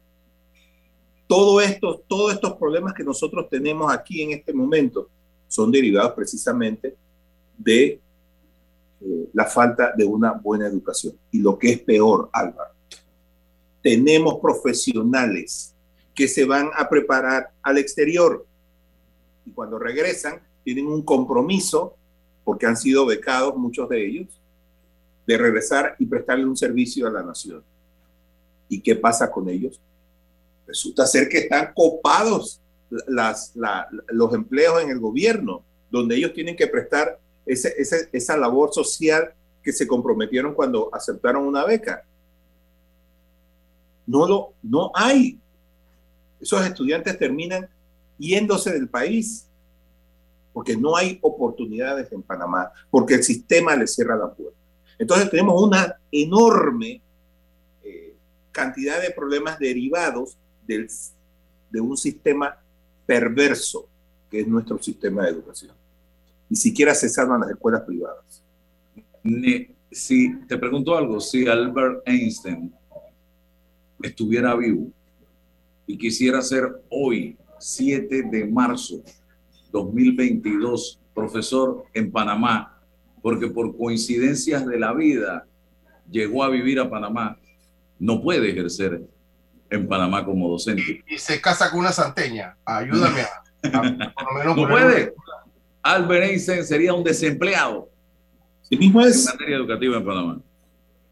[1.28, 5.12] todo esto, todos estos problemas que nosotros tenemos aquí en este momento
[5.48, 6.98] son derivados precisamente
[7.56, 8.02] de
[9.00, 11.14] eh, la falta de una buena educación.
[11.30, 12.77] Y lo que es peor, Álvaro,
[13.88, 15.74] tenemos profesionales
[16.14, 18.46] que se van a preparar al exterior
[19.46, 21.96] y cuando regresan tienen un compromiso,
[22.44, 24.42] porque han sido becados muchos de ellos,
[25.26, 27.64] de regresar y prestarle un servicio a la nación.
[28.68, 29.80] ¿Y qué pasa con ellos?
[30.66, 37.18] Resulta ser que están copados los empleos en el gobierno, donde ellos tienen que prestar
[37.46, 42.04] esa labor social que se comprometieron cuando aceptaron una beca.
[44.08, 45.40] No, lo, no hay.
[46.40, 47.70] Esos estudiantes terminan
[48.18, 49.48] yéndose del país
[50.54, 54.58] porque no hay oportunidades en Panamá, porque el sistema les cierra la puerta.
[54.98, 57.00] Entonces tenemos una enorme
[57.84, 58.16] eh,
[58.52, 60.90] cantidad de problemas derivados del,
[61.70, 62.58] de un sistema
[63.06, 63.88] perverso
[64.32, 65.76] que es nuestro sistema de educación.
[66.50, 68.42] Ni siquiera se salvan las escuelas privadas.
[69.92, 72.74] si te pregunto algo, si Albert Einstein
[74.02, 74.92] estuviera vivo
[75.86, 79.02] y quisiera ser hoy, 7 de marzo,
[79.72, 82.80] 2022, profesor en Panamá,
[83.22, 85.48] porque por coincidencias de la vida
[86.10, 87.38] llegó a vivir a Panamá,
[88.00, 89.02] no puede ejercer
[89.70, 91.04] en Panamá como docente.
[91.08, 92.58] Y, se casa con una santeña.
[92.66, 94.44] Ayúdame a...
[94.46, 95.14] no puede.
[95.82, 97.90] Albert Einstein sería un desempleado.
[98.62, 99.26] Sí mismo es.
[99.26, 100.42] En materia educativa en Panamá.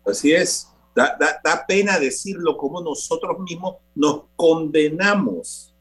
[0.06, 0.70] Así es.
[0.96, 5.76] Da, da, da, pena decirlo como nosotros mismos nos condenamos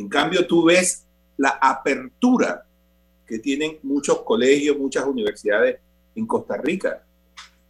[0.00, 1.04] en cambio, tú ves
[1.36, 2.64] la apertura
[3.26, 5.78] que tienen muchos colegios, muchas universidades
[6.14, 7.04] en Costa Rica.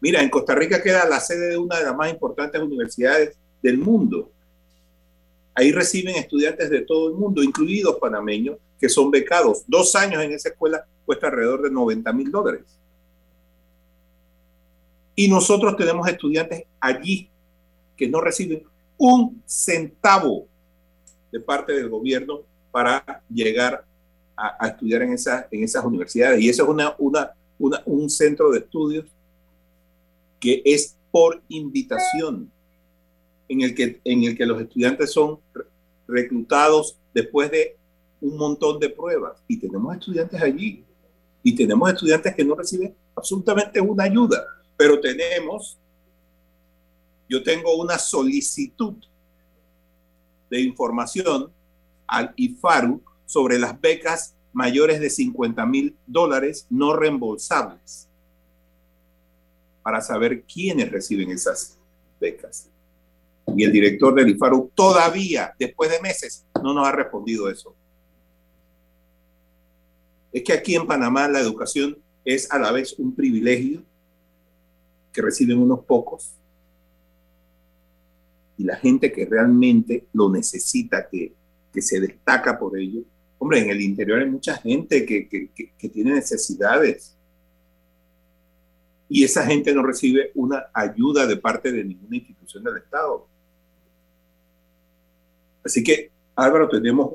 [0.00, 3.78] Mira, en Costa Rica queda la sede de una de las más importantes universidades del
[3.78, 4.30] mundo.
[5.54, 9.64] Ahí reciben estudiantes de todo el mundo, incluidos panameños, que son becados.
[9.66, 12.62] Dos años en esa escuela cuesta alrededor de 90 mil dólares.
[15.14, 17.28] Y nosotros tenemos estudiantes allí
[17.96, 18.62] que no reciben
[18.96, 20.46] un centavo
[21.30, 23.84] de parte del gobierno para llegar
[24.36, 26.40] a, estudiar en, esa, en esas universidades.
[26.40, 29.06] Y eso es una, una, una, un centro de estudios
[30.38, 32.50] que es por invitación,
[33.48, 35.38] en el que, en el que los estudiantes son
[36.06, 37.76] reclutados después de
[38.20, 39.42] un montón de pruebas.
[39.46, 40.84] Y tenemos estudiantes allí.
[41.42, 44.44] Y tenemos estudiantes que no reciben absolutamente una ayuda.
[44.80, 45.76] Pero tenemos,
[47.28, 48.94] yo tengo una solicitud
[50.48, 51.52] de información
[52.06, 58.08] al IFARU sobre las becas mayores de 50 mil dólares no reembolsables
[59.82, 61.76] para saber quiénes reciben esas
[62.18, 62.70] becas.
[63.54, 67.74] Y el director del IFARU todavía, después de meses, no nos ha respondido eso.
[70.32, 73.82] Es que aquí en Panamá la educación es a la vez un privilegio
[75.12, 76.32] que reciben unos pocos
[78.60, 81.32] y la gente que realmente lo necesita, que,
[81.72, 83.00] que se destaca por ello.
[83.38, 87.16] Hombre, en el interior hay mucha gente que, que, que, tiene necesidades
[89.08, 93.26] y esa gente no recibe una ayuda de parte de ninguna institución del Estado.
[95.64, 97.14] Así que, Álvaro, tenemos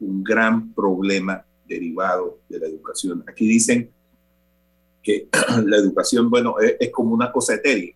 [0.00, 3.24] un gran problema derivado de la educación.
[3.26, 3.90] Aquí dicen
[5.02, 5.28] que
[5.64, 7.94] la educación, bueno, es, como una cosa etérea,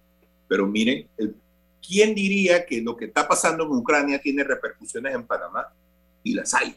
[0.48, 1.08] pero miren,
[1.86, 5.72] ¿quién diría que lo que está pasando en Ucrania tiene repercusiones en Panamá?
[6.22, 6.76] Y las hay.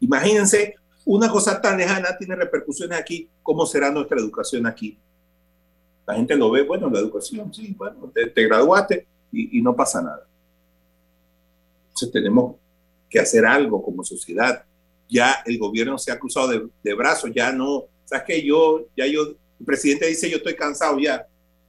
[0.00, 4.98] Imagínense, una cosa tan lejana tiene repercusiones aquí, ¿cómo será nuestra educación aquí?
[6.06, 10.00] La gente lo ve, bueno, la educación, sí, bueno, te, graduaste y, y no pasa
[10.00, 10.26] nada.
[11.88, 12.56] Entonces tenemos
[13.08, 14.64] que hacer algo como sociedad.
[15.08, 19.22] Ya el gobierno se ha cruzado de, brazos, ya no, sabes que yo, ya yo,
[19.60, 21.26] el presidente dice yo estoy cansado ya.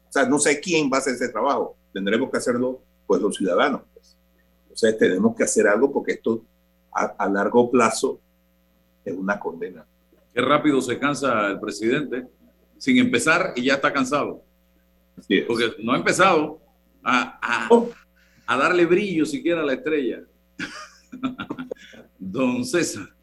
[0.08, 1.75] O sea, no sé quién va a hacer ese trabajo.
[1.93, 3.82] Tendremos que hacerlo, pues, los ciudadanos.
[3.93, 4.17] Pues.
[4.63, 6.43] Entonces tenemos que hacer algo porque esto
[6.91, 8.19] a, largo plazo
[9.04, 9.86] es una condena.
[10.34, 12.28] Qué rápido se cansa el presidente
[12.78, 14.43] sin empezar y ya está cansado.
[15.47, 16.62] Porque no ha empezado
[17.04, 17.89] a, a, oh.
[18.45, 20.21] a darle brillo siquiera a la estrella.
[22.17, 23.18] Don César.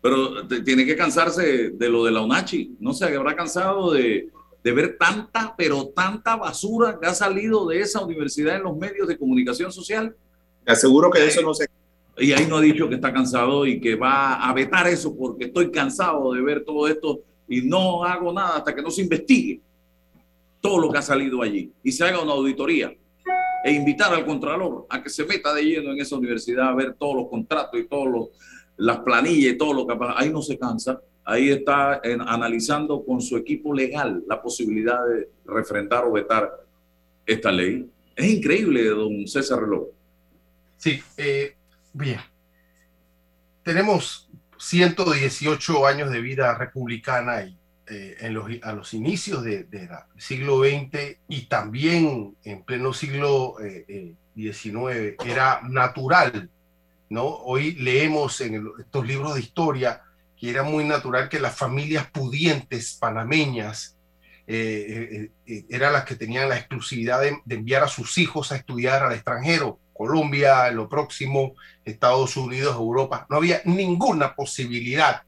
[0.00, 2.76] Pero tiene que cansarse de lo de la UNACHI.
[2.78, 4.30] No sé, habrá cansado de,
[4.62, 9.18] ver tanta, pero tanta basura que ha salido de esa universidad en los medios de
[9.18, 10.14] comunicación social.
[10.64, 11.66] Te aseguro que eso no se...
[12.18, 15.46] Y ahí no ha dicho que está cansado y que va a vetar eso porque
[15.46, 19.60] estoy cansado de ver todo esto y no hago nada hasta que no se investigue
[20.60, 22.92] todo lo que ha salido allí y se haga una auditoría
[23.64, 26.94] e invitar al Contralor a que se meta de lleno en esa universidad a ver
[26.94, 28.08] todos los contratos y todas
[28.78, 29.96] las planillas y todo lo que.
[30.16, 36.04] Ahí no se cansa, ahí está analizando con su equipo legal la posibilidad de refrendar
[36.04, 36.50] o vetar
[37.26, 37.88] esta ley.
[38.16, 39.88] Es increíble, don César Reloj.
[40.76, 41.54] Sí, eh,
[41.92, 42.20] bien.
[43.62, 47.58] Tenemos 118 años de vida republicana y
[47.90, 49.88] eh, en los, a los inicios del de,
[50.18, 53.56] siglo XX y también en pleno siglo
[54.36, 56.50] XIX eh, eh, era natural,
[57.08, 57.24] ¿no?
[57.24, 60.02] Hoy leemos en estos libros de historia
[60.36, 63.96] que era muy natural que las familias pudientes panameñas
[64.46, 69.12] eran las que tenían la exclusividad de, de enviar a sus hijos a estudiar al
[69.12, 73.26] extranjero, Colombia, lo próximo, Estados Unidos, Europa.
[73.28, 75.22] No había ninguna posibilidad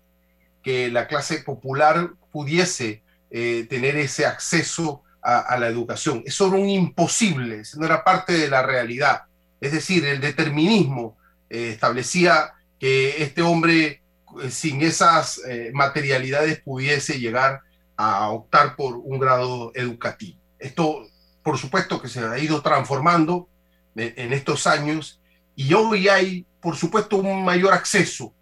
[0.62, 6.23] que la clase popular pudiese eh, tener ese acceso a, la educación.
[6.25, 9.25] Eso era un imposible, eso no era parte de la realidad.
[9.61, 11.19] Es decir, el determinismo
[11.50, 14.02] eh, establecía que este hombre
[14.42, 15.40] eh, sin esas
[15.72, 17.60] materialidades pudiese llegar
[17.96, 20.38] a optar por un grado educativo.
[20.58, 21.06] Esto,
[21.42, 23.48] por supuesto, que se ha ido transformando
[23.96, 25.20] en estos años
[25.54, 28.32] y hoy hay, por supuesto, un mayor acceso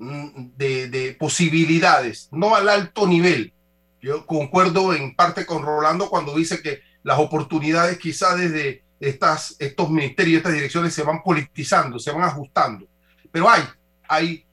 [0.00, 3.52] Mm, de, posibilidades, no al alto nivel.
[4.00, 9.90] Yo concuerdo en parte con Rolando cuando dice que las oportunidades quizás desde estas, estos
[9.90, 12.86] ministerios, estas direcciones se van politizando, se van ajustando.
[13.30, 13.62] Pero hay,
[14.08, 14.44] hay,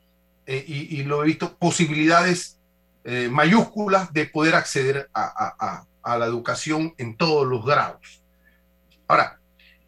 [0.45, 2.57] eh, y, lo he visto, posibilidades
[3.03, 8.21] eh, mayúsculas de poder acceder a, a la educación en todos los grados.
[9.07, 9.39] Ahora,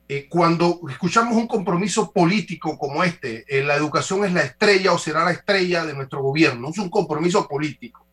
[0.10, 4.98] eh, cuando escuchamos un compromiso político como este, eh, la educación es la estrella o
[4.98, 8.06] será la estrella de nuestro gobierno, es un compromiso político.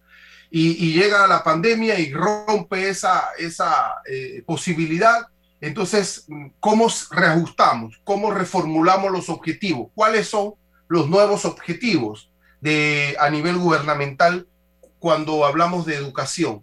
[0.51, 5.27] Y, llega la pandemia y rompe esa, esa eh, posibilidad.
[5.65, 6.27] Entonces,
[6.61, 7.99] ¿cómo reajustamos?
[8.05, 9.89] ¿Cómo reformulamos los objetivos?
[9.95, 10.55] ¿Cuáles son
[10.89, 12.31] los nuevos objetivos
[13.19, 14.47] a nivel gubernamental
[14.99, 16.63] cuando hablamos de educación?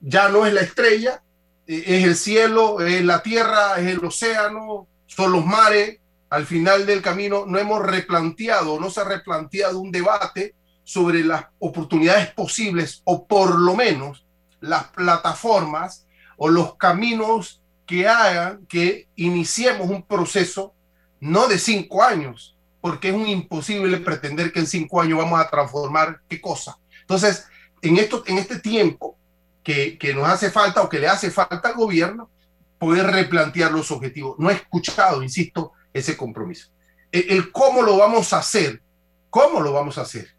[0.00, 1.24] ya no es la estrella,
[1.66, 5.98] es el cielo, es la tierra, es el océano, son los mares.
[6.30, 10.54] Al final del camino no hemos replanteado, no se ha replanteado un debate
[10.84, 14.24] sobre las oportunidades posibles o por lo menos
[14.60, 16.06] las plataformas
[16.38, 20.74] o los caminos que hagan que iniciemos un proceso
[21.20, 25.50] no de cinco años, porque es un imposible pretender que en cinco años vamos a
[25.50, 26.78] transformar qué cosa.
[27.00, 27.46] Entonces,
[27.82, 29.18] en, esto, en este tiempo
[29.62, 32.30] que, nos hace falta o que le hace falta al gobierno
[32.78, 34.38] poder replantear los objetivos.
[34.38, 36.68] No he escuchado, insisto, ese compromiso.
[37.10, 38.80] El, cómo lo vamos a hacer,
[39.28, 40.34] cómo lo vamos a hacer.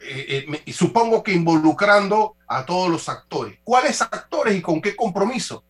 [0.00, 3.58] Eh, eh, supongo que involucrando a todos los actores.
[3.64, 5.64] ¿Cuáles actores y con qué compromiso?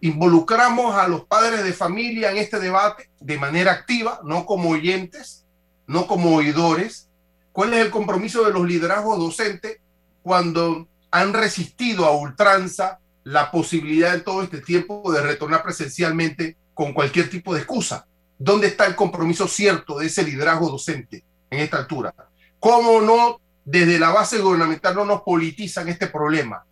[0.00, 5.44] Involucramos a los padres de familia en este debate de manera activa, no como oyentes,
[5.86, 7.08] no como oidores.
[7.52, 9.80] ¿Cuál es el compromiso de los liderazgos docentes
[10.22, 16.92] cuando han resistido a ultranza la posibilidad en todo este tiempo de retornar presencialmente con
[16.92, 18.06] cualquier tipo de excusa.
[18.38, 22.14] ¿Dónde está el compromiso cierto de ese liderazgo docente en esta altura?
[22.58, 26.64] ¿Cómo no desde la base gubernamental no nos politizan este problema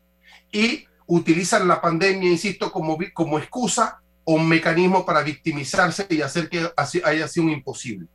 [0.50, 6.48] y utilizan la pandemia, insisto, como, como excusa o un mecanismo para victimizarse y hacer
[6.48, 6.70] que
[7.04, 8.06] haya sido imposible.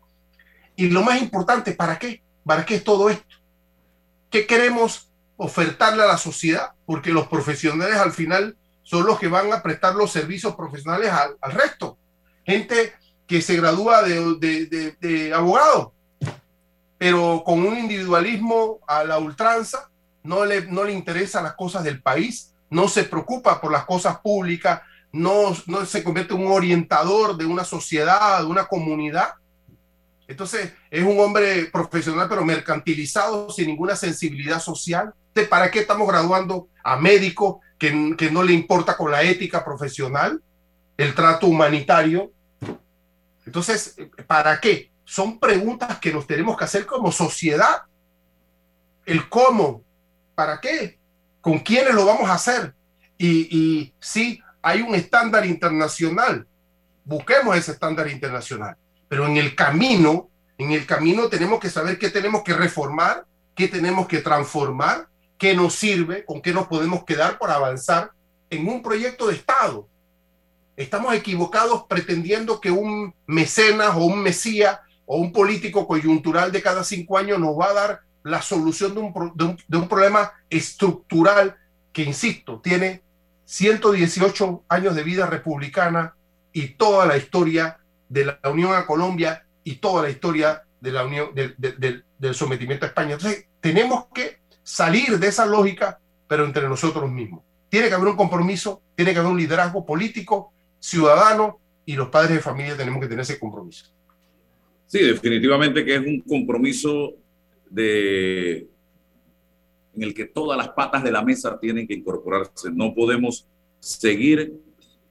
[0.75, 2.23] Y lo más importante, ¿para qué?
[2.45, 3.35] ¿Para qué es todo esto?
[4.29, 6.71] ¿Qué queremos ofertarle a la sociedad?
[6.85, 11.51] Porque los profesionales al final son los que van a prestar los servicios profesionales al,
[11.51, 11.97] resto.
[12.45, 12.93] Gente
[13.25, 15.93] que se gradúa de abogado,
[16.97, 19.89] pero con un individualismo a la ultranza,
[20.23, 24.19] no le, no le interesan las cosas del país, no se preocupa por las cosas
[24.19, 24.81] públicas,
[25.11, 29.35] no, no se convierte en un orientador de una sociedad, de una comunidad.
[30.27, 35.13] Entonces es un hombre profesional pero mercantilizado, sin ninguna sensibilidad social.
[35.49, 40.41] ¿Para qué estamos graduando a médicos que, que no le importa con la ética profesional,
[40.97, 42.31] el trato humanitario?
[43.45, 43.95] Entonces,
[44.25, 44.91] ¿para qué?
[45.07, 47.83] Son preguntas que nos tenemos que hacer como sociedad.
[49.05, 49.81] El cómo,
[50.35, 50.99] ¿para qué?
[51.39, 52.73] ¿Con quiénes lo vamos a hacer?
[53.17, 56.45] Y, y sí, hay un estándar internacional.
[57.05, 58.75] Busquemos ese estándar internacional.
[59.07, 63.69] Pero en el camino, en el camino tenemos que saber qué tenemos que reformar, qué
[63.69, 68.11] tenemos que transformar, qué nos sirve, con qué nos podemos quedar por avanzar
[68.49, 69.87] en un proyecto de Estado.
[70.75, 76.83] Estamos equivocados pretendiendo que un mecenas o un mesía o un político coyuntural de cada
[76.83, 81.55] cinco años nos va a dar la solución de un, problema estructural
[81.93, 83.01] que, insisto, tiene
[83.45, 86.13] 118 años de vida republicana
[86.51, 87.79] y toda la historia
[88.09, 92.89] de la Unión a Colombia y toda la historia de la Unión del sometimiento a
[92.89, 93.13] España.
[93.13, 97.43] Entonces, tenemos que salir de esa lógica, pero entre nosotros mismos.
[97.69, 102.31] Tiene que haber un compromiso, tiene que haber un liderazgo político, ciudadano, y los padres
[102.31, 103.96] de familia tenemos que tener ese compromiso.
[104.87, 107.13] Sí, definitivamente que es un compromiso
[107.69, 108.67] de
[109.95, 112.69] en el que todas las patas de la mesa tienen que incorporarse.
[112.71, 113.47] No podemos
[113.79, 114.53] seguir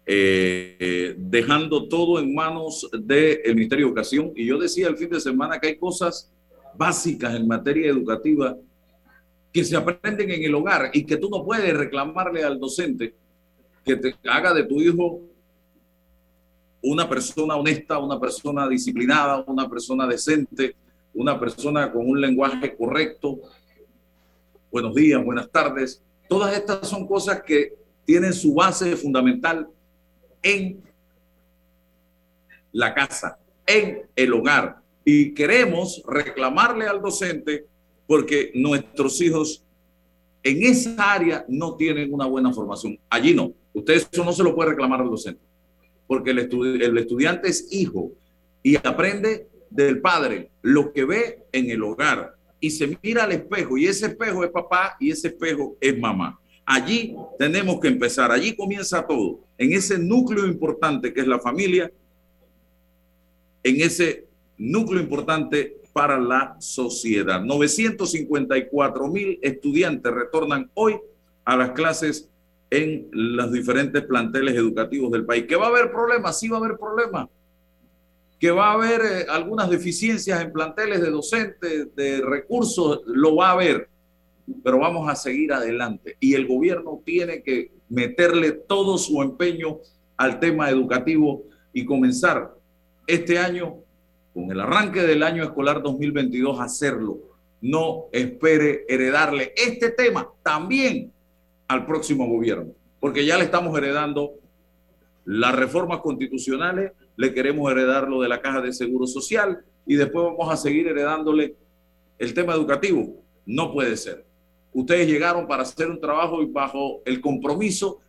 [0.06, 4.32] eh, dejando todo en manos del Ministerio de Educación.
[4.36, 6.32] Y yo decía el fin de semana que hay cosas
[6.76, 8.56] básicas en materia educativa
[9.52, 13.14] que se aprenden en el hogar y que tú no puedes reclamarle al docente
[13.84, 15.20] que te haga de tu hijo
[16.86, 20.76] una persona honesta, una persona disciplinada, una persona decente,
[21.14, 23.40] una persona con un lenguaje correcto.
[24.70, 26.00] Buenos días, buenas tardes.
[26.28, 27.74] Todas estas son cosas que
[28.04, 29.66] tienen su base fundamental
[30.40, 30.80] en
[32.70, 34.80] la casa, en el hogar.
[35.04, 37.66] Y queremos reclamarle al docente
[38.06, 39.64] porque nuestros hijos
[40.40, 42.96] en esa área no tienen una buena formación.
[43.10, 43.52] Allí no.
[43.72, 45.45] Usted eso no se lo puede reclamar al docente
[46.06, 48.12] porque el, estudiante es hijo
[48.62, 53.76] y aprende del padre lo que ve en el hogar y se mira al espejo
[53.76, 56.38] y ese espejo es papá y ese espejo es mamá.
[56.64, 61.92] Allí tenemos que empezar, allí comienza todo, en ese núcleo importante que es la familia,
[63.62, 64.26] en ese
[64.56, 67.40] núcleo importante para la sociedad.
[67.42, 70.96] 954 mil estudiantes retornan hoy
[71.44, 72.28] a las clases
[72.70, 75.44] en los diferentes planteles educativos del país.
[75.46, 76.38] ¿Que va a haber problemas?
[76.38, 77.28] Sí va a haber problemas.
[78.38, 83.02] ¿Que va a haber eh, algunas deficiencias en planteles de docentes, de recursos?
[83.06, 83.88] Lo va a haber,
[84.62, 86.16] pero vamos a seguir adelante.
[86.20, 89.78] Y el gobierno tiene que meterle todo su empeño
[90.16, 92.54] al tema educativo y comenzar
[93.06, 93.76] este año,
[94.34, 97.20] con el arranque del año escolar 2022, a hacerlo.
[97.60, 101.12] No espere heredarle este tema también
[101.68, 104.34] al próximo gobierno, porque ya le estamos heredando
[105.24, 110.24] las reformas constitucionales, le queremos heredar lo de la caja de seguro social y después
[110.24, 111.56] vamos a seguir heredándole
[112.18, 113.22] el tema educativo.
[113.44, 114.24] No puede ser.
[114.72, 118.00] Ustedes llegaron para hacer un trabajo y bajo el compromiso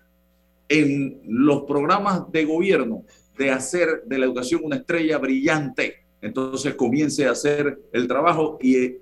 [0.69, 3.03] en los programas de gobierno
[3.37, 6.03] de hacer de la educación una estrella brillante.
[6.21, 8.97] Entonces comience a hacer el trabajo y,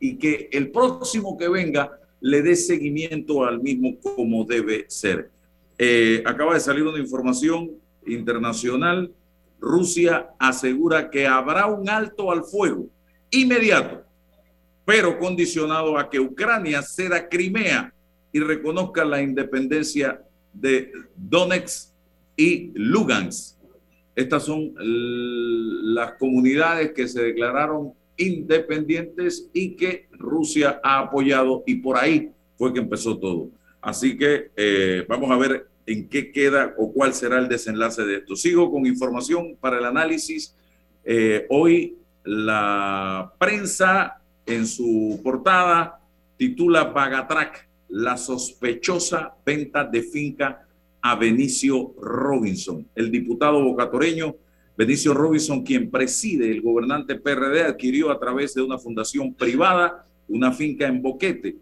[0.00, 5.30] y que el próximo que venga le dé seguimiento al mismo como debe ser.
[5.78, 7.70] Eh, acaba de salir una información
[8.06, 9.12] internacional.
[9.60, 12.88] Rusia asegura que habrá un alto al fuego
[13.30, 14.04] inmediato,
[14.84, 17.92] pero condicionado a que Ucrania ceda Crimea
[18.32, 21.90] y reconozca la independencia de Donetsk
[22.36, 23.56] y Lugansk.
[24.14, 31.96] Estas son las comunidades que se declararon independientes y que Rusia ha apoyado y por
[31.96, 33.48] ahí fue que empezó todo.
[33.80, 38.16] Así que eh, vamos a ver en qué queda o cuál será el desenlace de
[38.16, 38.36] esto.
[38.36, 40.54] Sigo con información para el análisis.
[41.04, 46.00] Eh, hoy la prensa en su portada
[46.36, 50.66] titula Bagatrac, la sospechosa venta de finca
[51.00, 54.34] a Benicio Robinson, el diputado bocatoreño
[54.78, 60.52] Benicio Robinson, quien preside el gobernante PRD, adquirió a través de una fundación privada una
[60.52, 61.56] finca en Boquete.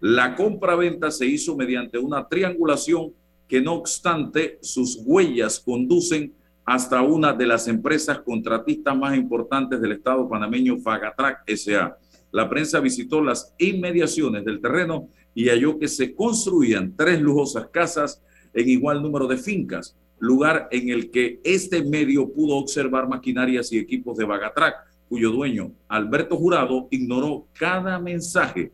[0.00, 3.12] La compra-venta se hizo mediante una triangulación
[3.46, 6.32] que no obstante sus huellas conducen
[6.64, 11.98] hasta una de las empresas contratistas más importantes del Estado panameño, Fagatrac SA.
[12.30, 18.22] La prensa visitó las inmediaciones del terreno y halló que se construían tres lujosas casas
[18.54, 23.78] en igual número de fincas, lugar en el que este medio pudo observar maquinarias y
[23.78, 24.76] equipos de Bagatrac,
[25.08, 28.70] cuyo dueño, Alberto Jurado, ignoró cada mensaje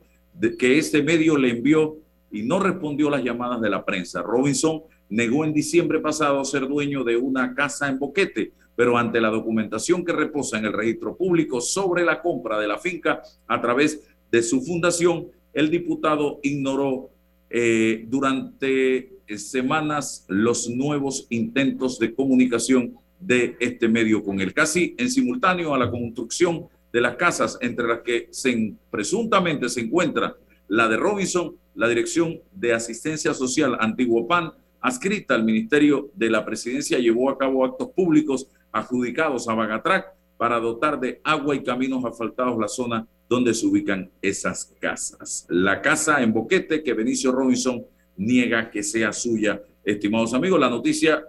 [0.59, 1.97] que este medio le envió
[2.31, 4.21] y no respondió las llamadas de la prensa.
[4.21, 9.31] Robinson negó en diciembre pasado ser dueño de una casa en Boquete, pero ante la
[9.31, 14.07] documentación que reposa en el registro público sobre la compra de la finca a través
[14.31, 17.09] de su fundación, el diputado ignoró
[17.49, 25.11] eh, durante semanas los nuevos intentos de comunicación de este medio con él, casi en
[25.11, 30.37] simultáneo a la construcción de las casas entre las que se, presuntamente se encuentra
[30.69, 36.45] la de Robinson, la Dirección de Asistencia Social Antiguo PAN, adscrita al Ministerio de la
[36.45, 42.05] Presidencia, llevó a cabo actos públicos adjudicados a Bagatrac para dotar de agua y caminos
[42.05, 45.47] asfaltados la zona donde se ubican esas casas.
[45.49, 47.85] La casa en Boquete que Benicio Robinson
[48.19, 49.63] niega que sea suya.
[49.85, 51.25] Estimados amigos, la noticia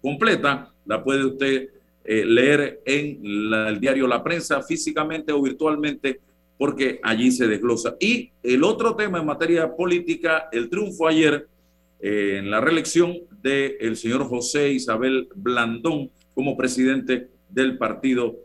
[0.00, 1.70] completa la puede usted
[2.04, 6.20] eh, leer en el diario La Prensa físicamente o virtualmente
[6.56, 7.96] porque allí se desglosa.
[7.98, 11.48] Y el otro tema en materia política, el triunfo ayer
[12.00, 18.36] eh, en la reelección del el señor José Isabel Blandón como presidente del partido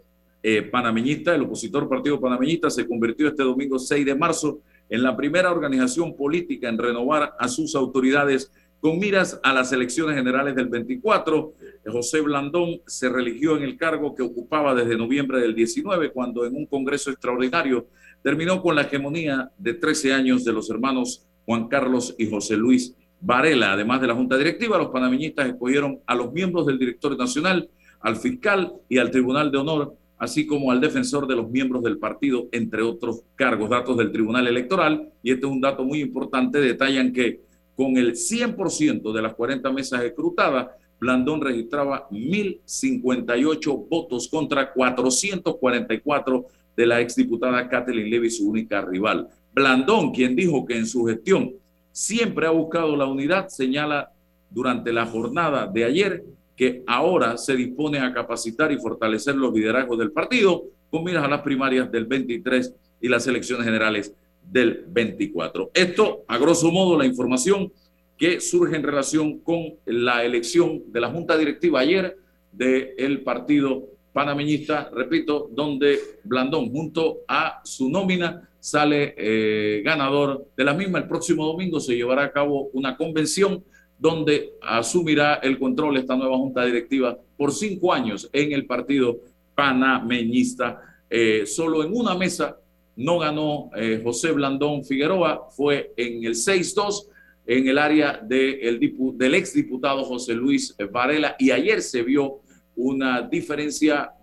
[0.43, 1.35] eh, panameñista.
[1.35, 4.59] El opositor partido panameñista se convirtió este domingo 6 de marzo
[4.91, 10.17] en la primera organización política en renovar a sus autoridades con miras a las elecciones
[10.17, 11.53] generales del 24.
[11.85, 16.55] José Blandón se religió en el cargo que ocupaba desde noviembre del 19, cuando en
[16.55, 17.87] un congreso extraordinario
[18.21, 22.93] terminó con la hegemonía de 13 años de los hermanos Juan Carlos y José Luis
[23.21, 23.71] Varela.
[23.71, 27.69] Además de la Junta Directiva, los panameñistas escogieron a los miembros del directorio nacional,
[28.01, 31.97] al fiscal y al Tribunal de Honor así como al defensor de los miembros del
[31.97, 33.71] partido, entre otros cargos.
[33.71, 37.41] Datos del Tribunal Electoral, y este es un dato muy importante, detallan que
[37.75, 40.67] con el 100% de las 40 mesas escrutadas,
[40.99, 46.45] Blandón registraba 1.058 votos contra 444
[46.77, 49.27] de la exdiputada Kathleen Levy, su única rival.
[49.51, 51.53] Blandón, quien dijo que en su gestión
[51.91, 54.11] siempre ha buscado la unidad, señala
[54.51, 56.23] durante la jornada de ayer
[56.55, 61.27] que ahora se dispone a capacitar y fortalecer los liderazgos del partido con miras a
[61.27, 65.71] las primarias del 23 y las elecciones generales del 24.
[65.73, 67.71] Esto, a grosso modo, la información
[68.17, 72.17] que surge en relación con la elección de la Junta Directiva ayer
[72.51, 80.73] del partido panameñista, repito, donde Blandón, junto a su nómina, sale eh, ganador de la
[80.73, 80.99] misma.
[80.99, 83.63] El próximo domingo se llevará a cabo una convención
[84.01, 89.19] donde asumirá el control esta nueva junta directiva por cinco años en el partido
[89.53, 90.81] panameñista.
[91.07, 92.57] Eh, solo en una mesa
[92.95, 97.09] no ganó eh, José Blandón Figueroa, fue en el 6-2
[97.45, 98.79] en el área de el
[99.13, 102.39] del exdiputado José Luis Varela y ayer se vio
[102.75, 104.13] una diferencia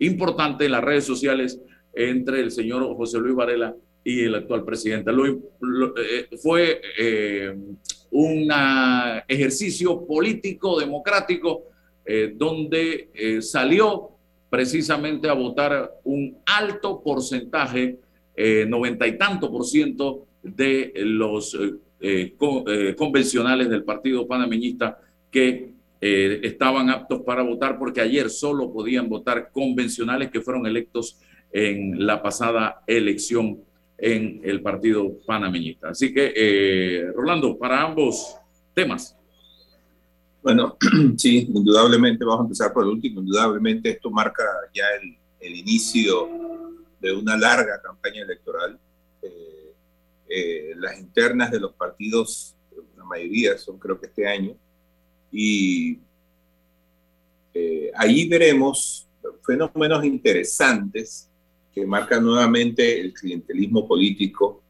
[0.00, 1.60] importante en las redes sociales
[1.92, 5.12] entre el señor José Luis Varela y el actual presidente.
[5.12, 6.80] Eh, fue
[8.10, 8.48] un
[9.28, 11.64] ejercicio político, democrático,
[12.04, 14.10] eh, donde eh, salió
[14.48, 17.98] precisamente a votar un alto porcentaje,
[18.34, 21.56] eh, noventa y tanto por ciento de los
[22.96, 24.98] convencionales del Partido Panameñista
[25.30, 31.18] que estaban aptos para votar, porque ayer solo podían votar convencionales que fueron electos
[31.52, 33.60] en la pasada elección
[34.00, 35.90] en el partido panameñista.
[35.90, 38.34] Así que, eh, Rolando, para ambos
[38.74, 39.16] temas.
[40.42, 40.78] Bueno,
[41.18, 44.44] sí, indudablemente, vamos a empezar por el último, indudablemente esto marca
[44.74, 46.28] ya el, inicio
[47.00, 48.78] de una larga campaña electoral.
[49.22, 49.74] Eh,
[50.28, 52.54] eh, las internas de los partidos,
[52.96, 54.54] la mayoría son creo que este año,
[55.32, 55.98] y
[57.94, 59.08] ahí veremos
[59.44, 61.29] fenómenos interesantes
[61.74, 64.62] que marca nuevamente el clientelismo político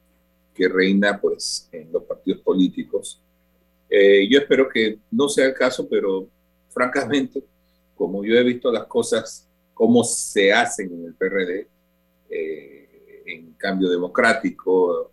[0.55, 3.20] que reina pues, en los partidos políticos.
[3.88, 6.28] Eh, yo espero que no sea el caso, pero
[6.68, 7.42] francamente,
[7.94, 11.66] como yo he visto las cosas, cómo se hacen en el PRD,
[12.28, 15.11] eh, en cambio democrático,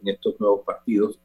[0.00, 1.18] en estos nuevos partidos,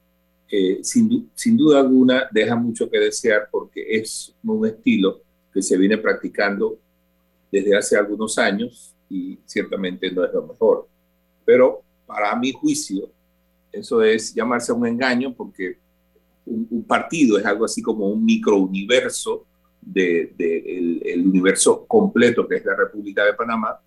[0.49, 5.75] eh, sin, sin, duda alguna deja mucho que desear porque es un estilo que se
[5.75, 6.77] viene practicando
[7.51, 10.87] desde hace algunos años y ciertamente no es lo mejor.
[11.45, 13.09] Pero para mi juicio,
[13.71, 15.77] eso es llamarse a un engaño porque
[16.45, 19.45] un, partido es algo así como un microuniverso
[19.81, 23.79] del de, el universo completo que es la República de Panamá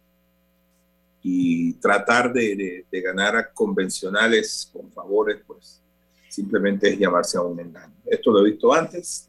[1.23, 5.83] y tratar de, de, ganar a convencionales con favores, pues
[6.29, 7.95] simplemente es llamarse a un engaño.
[8.07, 9.29] Esto lo he visto antes.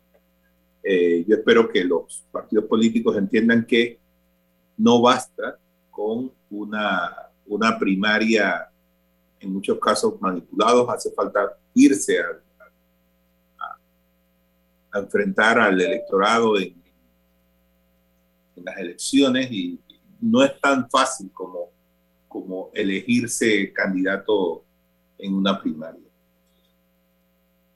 [0.84, 4.00] Eh, yo espero que los partidos políticos entiendan que
[4.78, 5.60] no basta
[6.00, 7.14] con una,
[7.46, 8.72] una primaria,
[9.38, 12.40] en muchos casos manipulados, hace falta irse a,
[14.92, 16.74] enfrentar al electorado en,
[18.56, 19.78] en las elecciones y
[20.22, 21.70] no es tan fácil como
[22.30, 24.64] como elegirse candidato
[25.18, 26.08] en una primaria.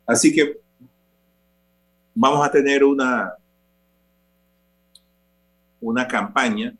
[0.06, 0.62] Así que
[2.14, 3.34] vamos a tener una,
[5.82, 6.74] una campaña,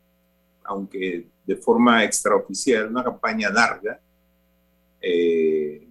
[0.64, 4.00] aunque de forma extraoficial, una campaña larga,
[5.02, 5.88] eh,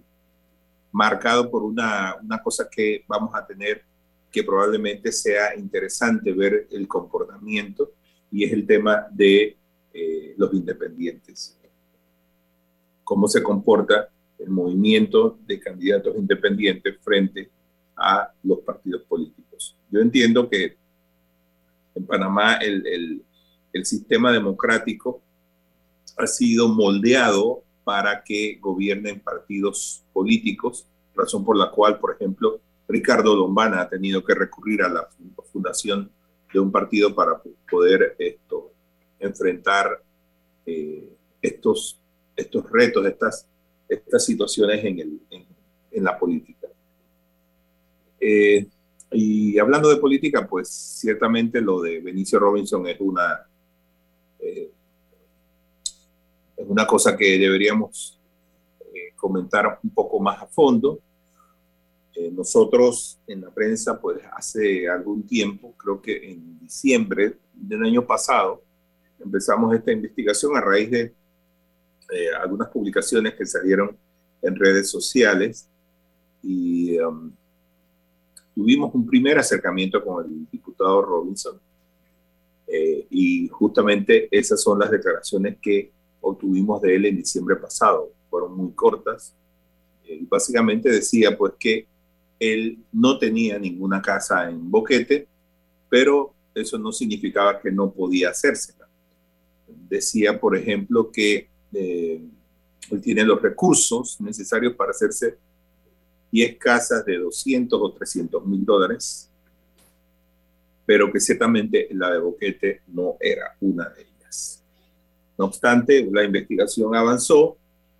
[0.91, 3.83] marcado por una, una cosa que vamos a tener
[4.31, 7.91] que probablemente sea interesante ver el comportamiento
[8.31, 9.57] y es el tema de
[9.93, 11.57] eh, los independientes
[13.03, 17.49] cómo se comporta el movimiento de candidatos independientes frente
[17.95, 19.77] a los partidos políticos.
[19.91, 20.77] Yo entiendo que
[21.95, 23.23] en Panamá el,
[23.71, 25.21] el, sistema democrático
[26.17, 33.35] ha sido moldeado para que gobiernen partidos políticos, razón por la cual, por ejemplo, Ricardo
[33.35, 35.07] Lombana ha tenido que recurrir a la
[35.51, 36.11] fundación
[36.53, 38.71] de un partido para poder esto,
[39.19, 40.01] enfrentar
[40.65, 41.09] eh,
[41.41, 41.99] estos
[42.35, 43.47] estos retos, estas,
[43.87, 45.21] estas situaciones en, el,
[45.91, 46.67] en, la política.
[48.19, 48.67] Eh,
[49.11, 53.45] y hablando de política, pues ciertamente lo de Benicio Robinson es una,
[54.39, 54.71] eh,
[56.63, 58.19] es una cosa que deberíamos
[58.93, 60.99] eh, comentar un poco más a fondo.
[62.31, 68.63] nosotros en la prensa, pues hace algún tiempo, creo que en diciembre del año pasado,
[69.19, 71.13] empezamos esta investigación a raíz de
[72.11, 73.97] eh, algunas publicaciones que salieron
[74.41, 75.69] en redes sociales
[76.41, 77.31] y um,
[78.53, 81.59] tuvimos un primer acercamiento con el diputado Robinson
[82.67, 85.91] eh, y justamente esas son las declaraciones que
[86.23, 88.11] obtuvimos de él en diciembre pasado.
[88.29, 89.35] Fueron muy cortas
[90.05, 91.85] eh, y básicamente decía pues que
[92.39, 95.27] él no tenía ninguna casa en Boquete,
[95.89, 98.73] pero eso no significaba que no podía hacerse
[99.89, 105.37] Decía, por ejemplo, que él tiene los recursos necesarios para hacerse
[106.31, 109.29] 10 casas de 200 o 300 mil dólares,
[110.85, 114.12] pero que ciertamente la de Boquete no era una de ellas.
[115.37, 117.57] No obstante, la investigación avanzó,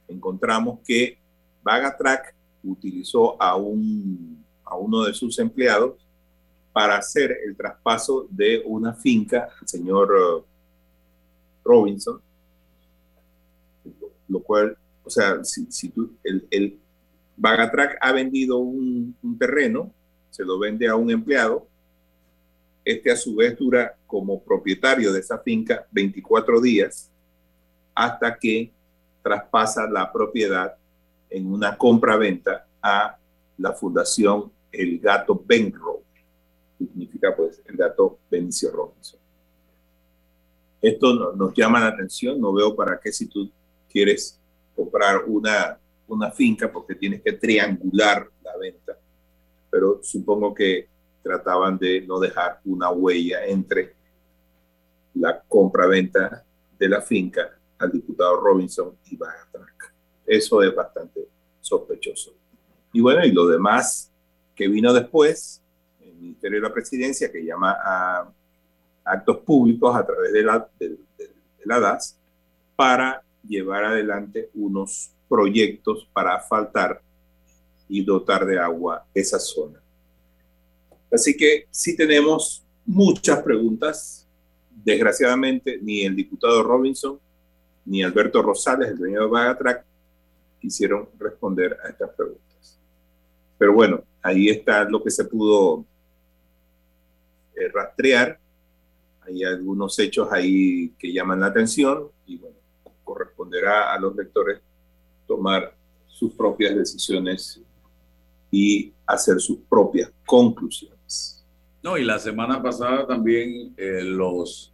[0.08, 1.18] encontramos que
[1.64, 6.06] Bagatrack utilizó a, un, a uno de sus empleados
[6.72, 10.44] para hacer el traspaso de una finca al señor uh,
[11.64, 12.22] Robinson,
[14.28, 16.80] lo cual, o sea, si, si tú, el, el
[18.00, 19.92] ha vendido un, un, terreno,
[20.30, 21.68] se lo vende a un empleado,
[22.86, 27.13] este a su vez dura como propietario de esa finca 24 días
[27.96, 28.72] hasta que
[29.22, 30.76] traspasa la propiedad
[31.30, 33.18] en una compra-venta a
[33.58, 36.04] la fundación El Gato Benro,
[36.78, 39.20] significa pues el gato Benicio Robinson.
[40.82, 43.50] Esto nos llama la atención, no veo para qué si tú
[43.90, 44.40] quieres
[44.76, 48.98] comprar una, una finca porque tienes que triangular la venta.
[49.70, 50.90] Pero supongo que
[51.22, 53.96] trataban de no dejar una huella entre
[55.14, 56.44] la compra-venta
[56.78, 59.94] de la finca al diputado Robinson y Bagatrac.
[60.26, 61.28] Eso es bastante
[61.60, 62.34] sospechoso.
[62.94, 64.12] Y bueno, y lo demás
[64.56, 65.62] que vino después,
[66.00, 68.32] el Ministerio de la Presidencia, que llama a
[69.04, 70.98] actos públicos a través de la, de
[71.66, 72.18] la DAS
[72.76, 77.02] para llevar adelante unos proyectos para asfaltar
[77.90, 79.82] y dotar de agua esa zona.
[81.12, 84.28] Así que sí tenemos muchas preguntas.
[84.84, 87.20] Desgraciadamente, ni el diputado Robinson
[87.86, 89.86] ni Alberto Rosales, el dueño de Bagatrac,
[90.60, 92.80] quisieron responder a estas preguntas.
[93.58, 95.86] Pero bueno, ahí está lo que se pudo
[97.56, 98.40] eh, rastrear.
[99.22, 102.58] Hay algunos hechos ahí que llaman la atención y bueno,
[103.04, 104.60] corresponderá a los lectores
[105.28, 105.76] tomar
[106.08, 107.62] sus propias decisiones
[108.52, 111.46] y hacer sus propias conclusiones.
[111.82, 114.73] No, y la semana pasada también eh, los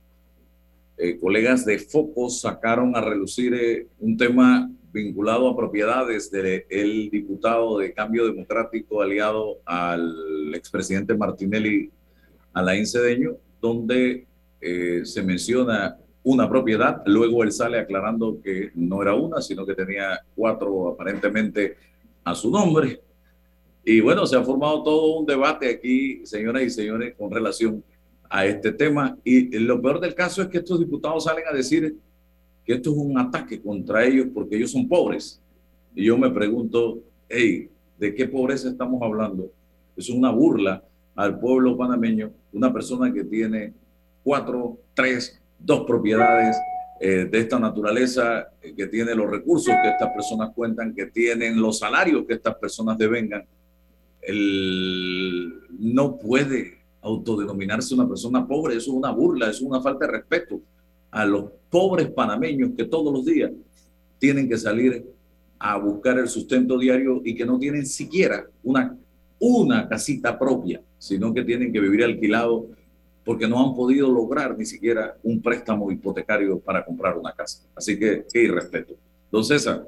[1.01, 7.77] eh, colegas de Focos sacaron a relucir eh, un tema vinculado a propiedades del diputado
[7.77, 11.89] de Cambio Democrático aliado al expresidente Martinelli
[12.51, 14.27] Alain Cedeño, donde
[14.59, 19.75] eh, se menciona una propiedad, luego él sale aclarando que no era una, sino que
[19.75, 21.77] tenía cuatro aparentemente
[22.25, 22.99] a su nombre.
[23.85, 27.85] Y bueno, se ha formado todo un debate aquí, señoras y señores, con relación
[28.29, 29.17] a este tema.
[29.23, 31.97] Y lo peor del caso es que estos diputados salen a decir
[32.63, 35.41] que esto es un ataque contra ellos porque ellos son pobres.
[35.95, 39.51] Y yo me pregunto, hey, ¿de qué pobreza estamos hablando?
[39.97, 40.83] Es una burla
[41.15, 43.73] al pueblo panameño, una persona que tiene
[44.23, 46.55] cuatro, tres, dos propiedades
[47.01, 51.59] eh, de esta naturaleza, eh, que tiene los recursos que estas personas cuentan, que tienen
[51.59, 53.43] los salarios que estas personas devengan,
[54.21, 60.05] el, no puede autodenominarse una persona pobre, eso es una burla, eso es una falta
[60.05, 60.61] de respeto
[61.11, 63.51] a los pobres panameños que todos los días
[64.17, 65.05] tienen que salir
[65.57, 68.97] a buscar el sustento diario y que no tienen siquiera una,
[69.39, 72.67] una casita propia, sino que tienen que vivir alquilado
[73.23, 77.63] porque no han podido lograr ni siquiera un préstamo hipotecario para comprar una casa.
[77.75, 78.95] Así que, qué irrespeto.
[79.31, 79.87] Don César.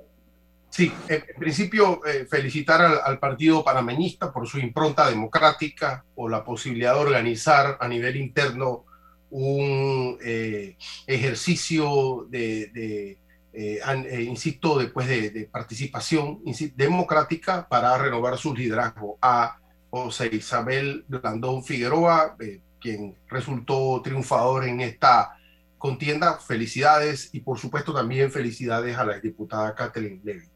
[0.71, 6.93] Sí, en principio eh, felicitar al, Partido Panameñista por su impronta democrática, o la posibilidad
[6.93, 8.85] de organizar a nivel interno
[9.31, 13.17] un eh, ejercicio de,
[13.51, 16.39] eh, insisto, después de, participación
[16.75, 19.17] democrática para renovar su liderazgo.
[19.21, 19.59] A
[19.89, 22.37] José Isabel Blandón Figueroa,
[22.79, 25.37] quien resultó triunfador en esta
[25.77, 30.51] contienda, felicidades y por supuesto también felicidades a la diputada Kathleen Levy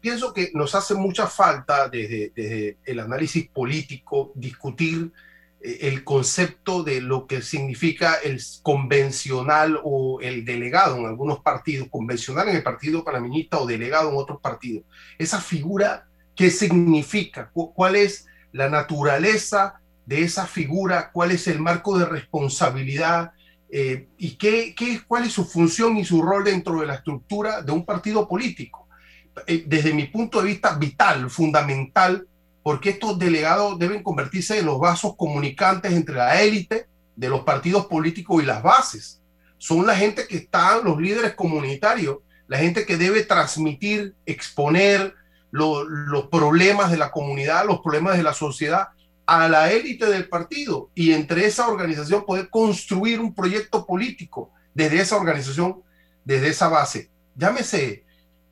[0.00, 5.12] pienso que nos hace mucha falta desde, el análisis político discutir
[5.60, 11.88] eh, el concepto de lo que significa el convencional o el delegado en algunos partidos,
[11.90, 14.84] convencional en el partido panameñista o delegado en otros partidos.
[15.18, 17.50] Esa figura, ¿qué significa?
[17.52, 21.10] ¿Cuál es la naturaleza de esa figura?
[21.12, 23.32] ¿Cuál es el marco de responsabilidad?
[23.68, 27.62] Eh, ¿Y qué, qué, cuál es su función y su rol dentro de la estructura
[27.62, 28.85] de un partido político?
[29.46, 32.26] Eh, desde mi punto de vista, vital, fundamental,
[32.62, 37.86] porque estos delegados deben convertirse en los vasos comunicantes entre la élite de los partidos
[37.86, 39.20] políticos y las bases.
[39.58, 42.18] Son la gente que están, los líderes comunitarios,
[42.48, 45.14] la gente que debe transmitir, exponer
[45.50, 48.88] los problemas de la comunidad, los problemas de la sociedad
[49.26, 55.00] a la élite del partido y entre esa organización poder construir un proyecto político desde
[55.00, 55.82] esa organización,
[56.24, 57.10] desde esa base.
[57.34, 58.05] Llámese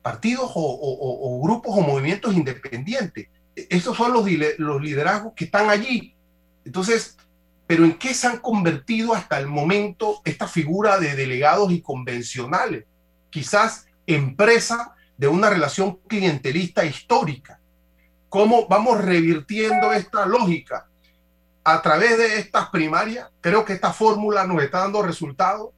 [0.05, 3.27] partidos o, grupos o movimientos independientes.
[3.55, 4.23] Esos son los,
[4.59, 6.15] los liderazgos que están allí.
[6.63, 7.17] Entonces,
[7.65, 12.85] pero ¿en qué se han convertido hasta el momento esta figura de delegados y convencionales?
[13.31, 17.59] Quizás empresa de una relación clientelista histórica.
[18.29, 20.87] ¿Cómo vamos revirtiendo esta lógica?
[21.63, 25.71] A través de estas primarias, creo que esta fórmula nos está dando resultados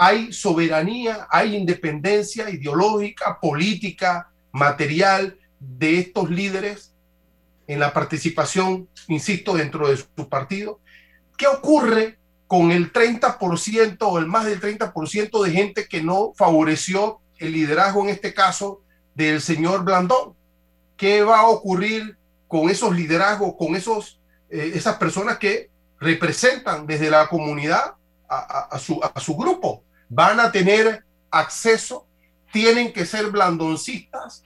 [0.00, 6.94] hay soberanía, hay independencia ideológica, política, material de estos líderes
[7.66, 10.78] en la participación, insisto, dentro de su partido.
[11.36, 17.18] ¿Qué ocurre con el 30% o el más del 30% de gente que no favoreció
[17.38, 18.82] el liderazgo, en este caso,
[19.16, 20.34] del señor Blandón?
[20.96, 27.10] ¿Qué va a ocurrir con esos liderazgos, con esos, eh, esas personas que representan desde
[27.10, 27.94] la comunidad
[28.28, 29.82] a, su, a su grupo?
[30.08, 32.06] Van a tener acceso,
[32.52, 34.42] tienen que ser blandoncistas.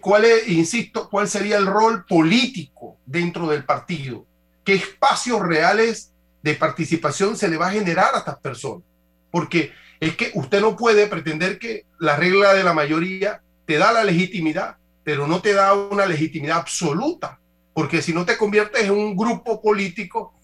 [0.00, 4.26] ¿Cuál insisto, cuál sería el rol político dentro del partido?
[4.64, 8.82] ¿Qué espacios reales de participación se le va a generar a estas personas?
[9.30, 13.92] Porque es que usted no puede pretender que la regla de la mayoría te da
[13.92, 17.38] la legitimidad, pero no te da una legitimidad absoluta,
[17.72, 20.34] porque si no te conviertes en un grupo político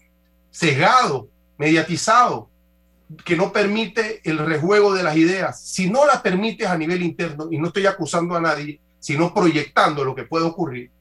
[0.49, 1.27] sesgado,
[1.57, 2.49] mediatizado,
[3.23, 7.47] que no permite el rejuego de las ideas, si no las permites a nivel interno,
[7.51, 10.91] y no estoy acusando a nadie, sino proyectando lo que puede ocurrir,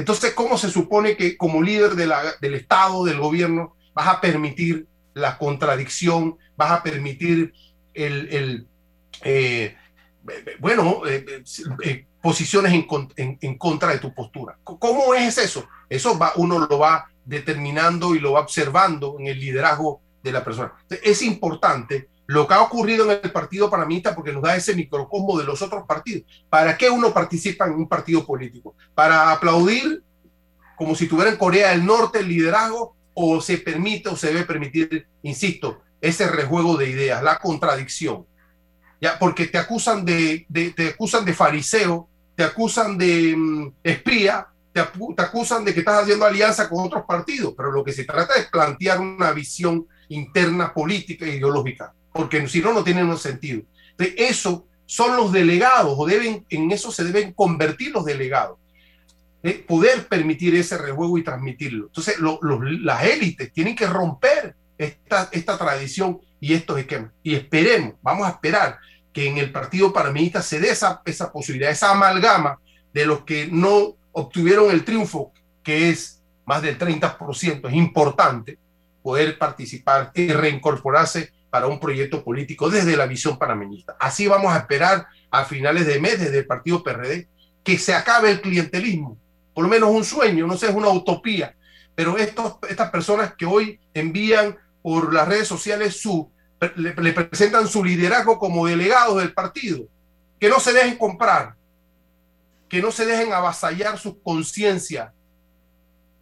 [0.00, 4.86] entonces, ¿cómo se supone que como líder de del Estado, del gobierno, vas a permitir
[5.12, 7.52] la contradicción, vas a permitir
[7.92, 8.66] el, el
[9.22, 9.76] eh,
[10.58, 11.42] bueno, eh,
[11.84, 12.86] eh, posiciones en,
[13.16, 14.56] en, en, contra de tu postura?
[14.64, 15.68] ¿Cómo es eso?
[15.90, 20.44] Eso va, uno lo va determinando y lo va observando en el liderazgo de la
[20.44, 20.72] persona.
[21.02, 25.36] Es importante lo que ha ocurrido en el partido panamista porque nos da ese microcosmo
[25.36, 26.22] de los otros partidos.
[26.48, 28.76] ¿Para qué uno participa en un partido político?
[28.94, 30.02] ¿Para aplaudir
[30.76, 34.44] como si tuviera en Corea del Norte el liderazgo o se permite o se debe
[34.44, 38.24] permitir, insisto, ese rejuego de ideas, la contradicción?
[39.00, 40.46] Ya, porque te acusan de,
[40.76, 44.82] te acusan de fariseo, te acusan de mm, espía, te,
[45.16, 48.34] te acusan de que estás haciendo alianza con otros partidos, pero lo que se trata
[48.34, 53.62] es plantear una visión interna política e ideológica porque si no, no tiene un sentido.
[53.96, 58.58] De eso son los delegados, o deben, en eso se deben convertir los delegados.
[59.42, 61.86] de poder permitir ese rejuego y transmitirlo.
[61.86, 62.16] Entonces,
[62.82, 67.12] las élites tienen que romper esta, esta tradición y estos esquemas.
[67.22, 68.78] Y esperemos, vamos a esperar
[69.14, 72.58] que en el Partido Panamista se dé esa, esa posibilidad, esa amalgama
[72.92, 75.32] de los que no obtuvieron el triunfo,
[75.62, 78.58] que es más del 30%, es importante
[79.02, 83.96] poder participar y reincorporarse para un proyecto político desde la visión panameñista.
[83.98, 87.28] Así vamos a esperar a finales de mes desde el partido PRD
[87.64, 89.18] que se acabe el clientelismo,
[89.52, 91.54] por lo menos un sueño, no sé, es una utopía,
[91.94, 96.30] pero estos, estas personas que hoy envían por las redes sociales su,
[96.76, 99.86] le, presentan su liderazgo como delegados del partido,
[100.38, 101.54] que no se dejen comprar,
[102.68, 105.12] que no se dejen avasallar su conciencia.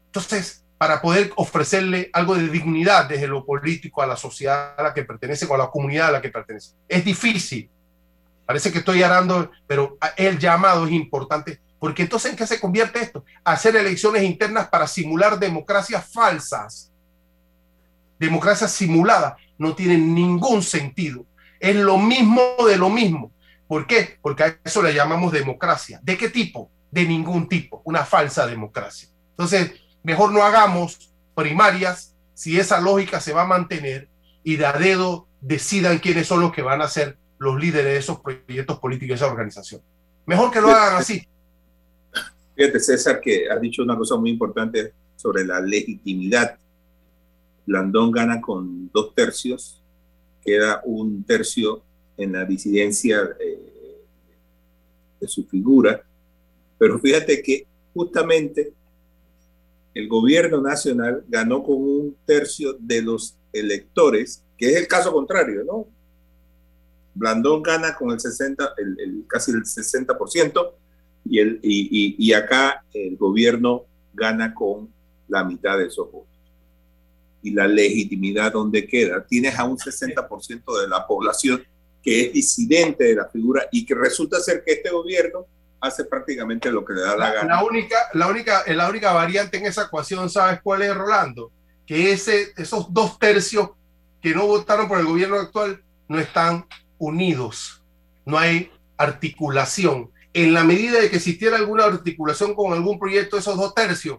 [0.07, 4.95] Entonces, para poder ofrecerle algo de dignidad desde lo político a la sociedad a la
[4.95, 6.75] que pertenece o a la comunidad a la que pertenece.
[6.89, 7.69] Es difícil.
[8.47, 13.01] Parece que estoy arando, pero el llamado es importante, porque entonces ¿en qué se convierte
[13.01, 13.25] esto?
[13.45, 16.93] Hacer elecciones internas para simular democracias falsas.
[18.19, 21.27] Democracias simuladas no tienen ningún sentido.
[21.61, 23.33] Es lo mismo de lo mismo.
[23.67, 24.19] ¿Por qué?
[24.23, 26.01] Porque a eso le llamamos democracia.
[26.03, 26.71] ¿De qué tipo?
[26.91, 27.83] De ningún tipo.
[27.85, 29.09] Una falsa democracia.
[29.31, 29.73] Entonces,
[30.03, 34.09] mejor no hagamos primarias si esa lógica se va a mantener
[34.43, 37.97] y de a dedo decidan quiénes son los que van a ser los líderes de
[37.99, 39.81] esos proyectos políticos de esa organización.
[40.27, 41.27] Mejor que lo hagan así.
[42.57, 46.59] Fíjate, César, que has dicho una cosa muy importante sobre la legitimidad.
[47.67, 49.83] Blandón gana con dos tercios,
[50.45, 51.83] queda un tercio
[52.17, 54.05] en la disidencia eh,
[55.21, 56.03] de su figura,
[56.79, 58.73] pero fíjate que justamente
[59.99, 65.65] el gobierno nacional ganó con un tercio de los electores, que es el caso contrario,
[65.65, 65.89] ¿no?
[67.15, 70.71] Blandón gana con el 60, el, casi el 60%,
[71.25, 74.89] y, el, y, acá el gobierno gana con
[75.27, 76.29] la mitad de esos votos.
[77.43, 79.27] Y la legitimidad, ¿dónde queda?
[79.27, 81.61] Tienes a un 60% de la población
[82.01, 85.47] que es disidente de la figura y que resulta ser que este gobierno
[85.81, 87.57] hace prácticamente lo que le da la, gana.
[87.57, 91.53] La única, la, única, la única variante en esa ecuación, ¿sabes cuál es, Rolando?
[91.87, 93.71] Que ese, esos dos tercios
[94.21, 96.67] que no votaron por el gobierno actual no están
[96.99, 97.83] unidos.
[98.25, 100.11] No hay articulación.
[100.35, 104.19] En la medida de que existiera alguna articulación con algún proyecto, esos dos tercios,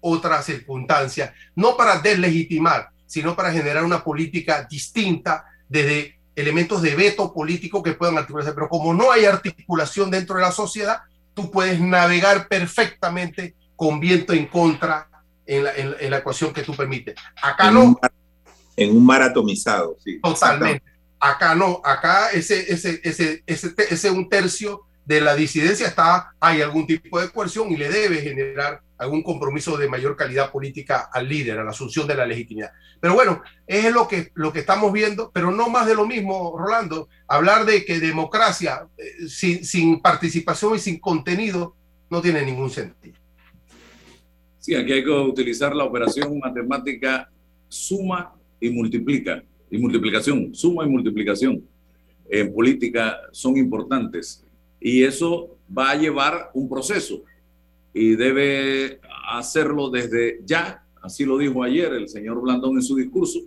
[0.00, 7.32] otra circunstancia, no para deslegitimar, sino para generar una política distinta desde elementos de veto
[7.32, 11.00] político que puedan articularse, pero como no hay articulación dentro de la sociedad,
[11.34, 15.08] tú puedes navegar perfectamente con viento en contra
[15.46, 17.16] en la, en, la ecuación que tú permites.
[17.42, 17.98] Acá no.
[18.76, 20.20] en un maratomizado, sí.
[20.20, 20.84] Totalmente.
[21.20, 26.60] Acá no, acá ese, ese, ese, ese, ese un tercio de la disidencia está, hay
[26.60, 31.26] algún tipo de coerción y le debe generar algún compromiso de mayor calidad política al
[31.26, 32.72] líder, a la asunción de la legitimidad.
[33.00, 36.54] Pero bueno, es lo que, lo que estamos viendo, pero no más de lo mismo,
[36.58, 37.08] Rolando.
[37.26, 41.74] Hablar de que democracia eh, sin, sin participación y sin contenido
[42.10, 43.16] no tiene ningún sentido.
[44.58, 47.30] Sí, aquí hay que utilizar la operación matemática
[47.66, 51.66] suma y multiplica, y multiplicación, suma y multiplicación
[52.28, 54.44] en política son importantes
[54.80, 57.22] y eso va a llevar un proceso
[57.92, 63.40] y debe hacerlo desde ya, así lo dijo ayer el señor Blandón en su discurso,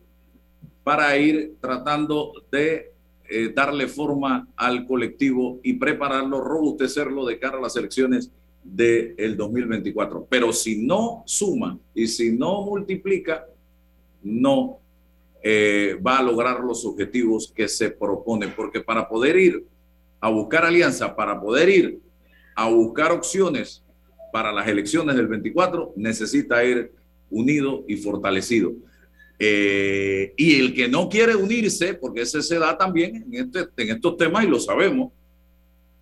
[0.83, 2.91] para ir tratando de
[3.29, 8.31] eh, darle forma al colectivo y prepararlo, robustecerlo de cara a las elecciones
[8.63, 10.27] del 2024.
[10.29, 13.45] Pero si no suma y si no multiplica,
[14.23, 14.79] no
[15.41, 19.65] eh, va a lograr los objetivos que se propone, porque para poder ir
[20.21, 21.99] a buscar alianza, para poder ir
[22.55, 23.83] a buscar opciones
[24.31, 26.93] para las elecciones del 24 necesita ir
[27.29, 28.73] unido y fortalecido.
[29.39, 33.95] Eh, y el que no quiere unirse, porque ese se da también en, este, en
[33.95, 35.11] estos temas y lo sabemos,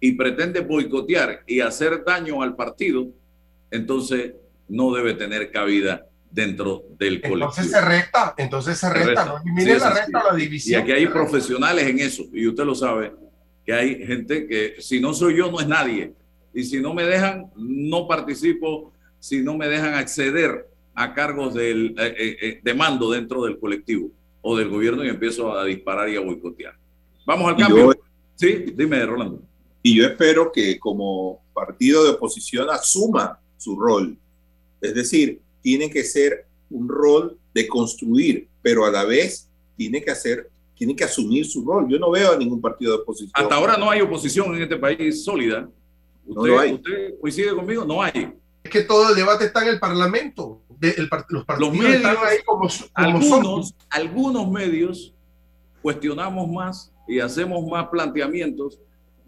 [0.01, 3.07] y pretende boicotear y hacer daño al partido,
[3.72, 4.34] entonces
[4.67, 7.49] no debe tener cabida dentro del colectivo.
[7.49, 10.80] Entonces se resta, entonces se resta, no elimine la resta la división.
[10.80, 13.13] Y aquí hay profesionales en eso, y usted lo sabe,
[13.70, 16.15] que hay gente que si no soy yo, no es nadie.
[16.55, 21.93] Y si no me dejan, no participo, si no me dejan acceder a cargos del,
[21.99, 24.09] eh, eh, eh, de mando dentro del colectivo
[24.41, 26.76] o del gobierno y empiezo a disparar y a boicotear.
[27.28, 27.95] Vamos al cambio.
[28.34, 29.43] sí, dime, Rolando.
[29.84, 34.17] Y yo espero que como partido de oposición asuma su rol.
[34.82, 39.47] Es decir, tiene que ser un rol de construir, pero a la vez
[39.78, 40.49] tiene que hacer,
[40.80, 41.88] tiene que asumir su rol.
[41.89, 43.32] Yo no veo a ningún partido de oposición.
[43.34, 45.69] Hasta ahora no hay oposición en este país sólida.
[46.25, 46.73] ¿Usted, no hay.
[46.73, 47.84] ¿Usted coincide conmigo?
[47.84, 48.34] No hay.
[48.63, 50.61] Es que todo el debate está en el Parlamento.
[50.80, 55.13] el, los partidos medios, están ahí como, algunos, algunos medios
[55.82, 58.80] cuestionamos más y hacemos más planteamientos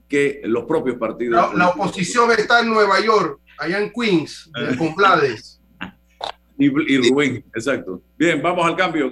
[0.08, 1.54] que los propios partidos.
[1.54, 5.60] La, oposición está en Nueva York, allá en Queens, con Blades.
[6.58, 8.02] y, y Rubén, exacto.
[8.18, 9.12] Bien, vamos al cambio.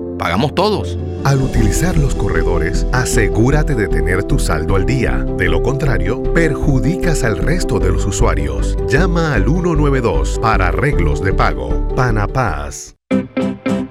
[0.21, 0.99] pagamos todos.
[1.23, 5.25] Al utilizar los corredores, asegúrate de tener tu saldo al día.
[5.35, 8.77] De lo contrario, perjudicas al resto de los usuarios.
[8.87, 11.87] Llama al 192 para arreglos de pago.
[11.95, 12.93] Panapaz.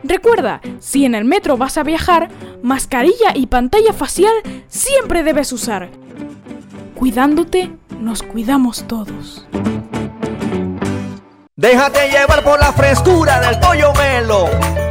[0.04, 2.28] Recuerda, si en el metro vas a viajar,
[2.62, 4.34] mascarilla y pantalla facial
[4.68, 5.90] siempre debes usar.
[6.94, 9.48] Cuidándote, nos cuidamos todos.
[11.56, 14.46] Déjate llevar por la frescura del pollo melo,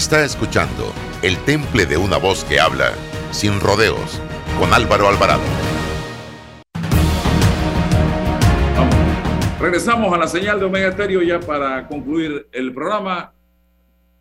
[0.00, 2.94] Está escuchando El Temple de una voz que habla,
[3.32, 4.18] sin rodeos,
[4.58, 5.42] con Álvaro Alvarado.
[9.60, 13.34] Regresamos a la señal de Omega Estéreo ya para concluir el programa.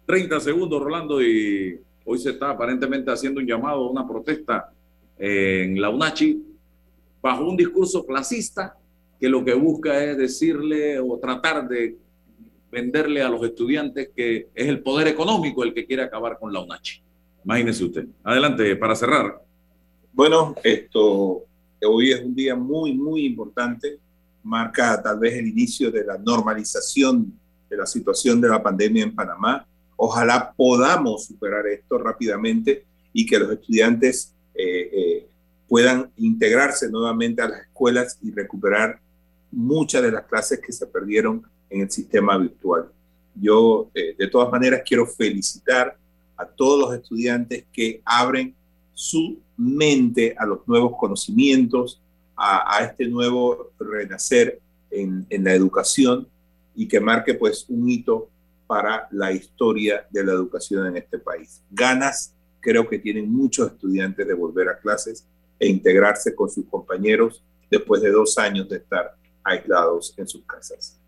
[0.06, 4.74] 30 segundos, Rolando, y hoy se está aparentemente haciendo un llamado una protesta
[5.18, 6.44] en la UNACHI
[7.22, 8.76] bajo un discurso clasista
[9.18, 11.96] que lo que busca es decirle o tratar de
[12.72, 16.62] venderle a los estudiantes que es el poder económico el que quiere acabar con la
[16.62, 17.02] UNACHI.
[17.46, 18.06] Imagínese usted.
[18.24, 19.42] Adelante, para cerrar.
[20.14, 21.46] Bueno, esto
[21.88, 24.00] hoy es un día muy, muy importante.
[24.44, 27.34] Marca tal vez el inicio de la normalización
[27.70, 29.66] de la situación de la pandemia en Panamá.
[29.96, 35.28] Ojalá podamos superar esto rápidamente y que los estudiantes eh, eh,
[35.68, 39.00] puedan integrarse nuevamente a las escuelas y recuperar
[39.52, 42.90] muchas de las clases que se perdieron en el sistema virtual.
[43.36, 45.98] Yo, eh, de todas maneras, quiero felicitar
[46.36, 48.56] a todos los estudiantes que abren
[48.94, 52.02] su mente a los nuevos conocimientos,
[52.36, 56.26] a, este nuevo renacer en, en, la educación
[56.74, 58.30] y que marque pues un hito
[58.66, 61.62] para la historia de la educación en este país.
[61.70, 65.26] Ganas creo que tienen muchos estudiantes de volver a clases
[65.60, 70.99] e integrarse con sus compañeros después de dos años de estar aislados en sus casas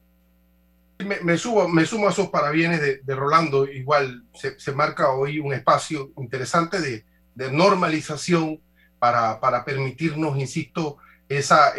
[1.03, 3.67] me, subo, me sumo a esos parabienes de, Rolando.
[3.67, 7.05] Igual se, marca hoy un espacio interesante de,
[7.51, 8.61] normalización
[8.99, 10.97] para, permitirnos, insisto,
[11.27, 11.73] esa,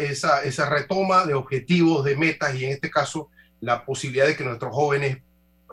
[0.69, 3.29] retoma de objetivos, de metas y en este caso
[3.61, 5.19] la posibilidad de que nuestros jóvenes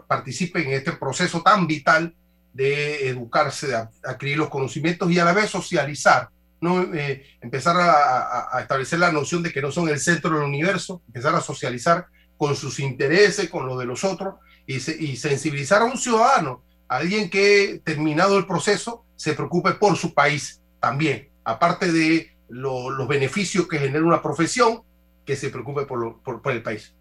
[0.06, 2.14] participen en este proceso tan vital
[2.52, 6.30] de educarse, de adquirir los conocimientos y a la vez socializar,
[6.60, 6.92] ¿no?
[6.94, 11.34] Eh, empezar a, establecer la noción de que no son el centro del universo, empezar
[11.34, 12.06] a socializar
[12.40, 14.36] con sus intereses, con los de los otros,
[14.66, 20.62] y, sensibilizar a un ciudadano, alguien que terminado el proceso se preocupe por su país
[20.80, 24.80] también, aparte de los beneficios que genera una profesión,
[25.26, 26.94] que se preocupe por, por, el país.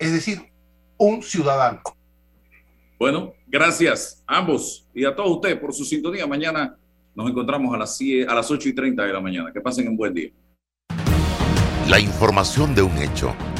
[0.00, 0.50] Es decir,
[0.98, 1.80] un ciudadano.
[2.98, 6.26] Bueno, gracias a ambos y a todos ustedes por su sintonía.
[6.26, 6.76] Mañana
[7.14, 9.52] nos encontramos a las, a las 8 y 30 de la mañana.
[9.52, 10.30] Que pasen un buen día.
[11.88, 13.32] La información de un hecho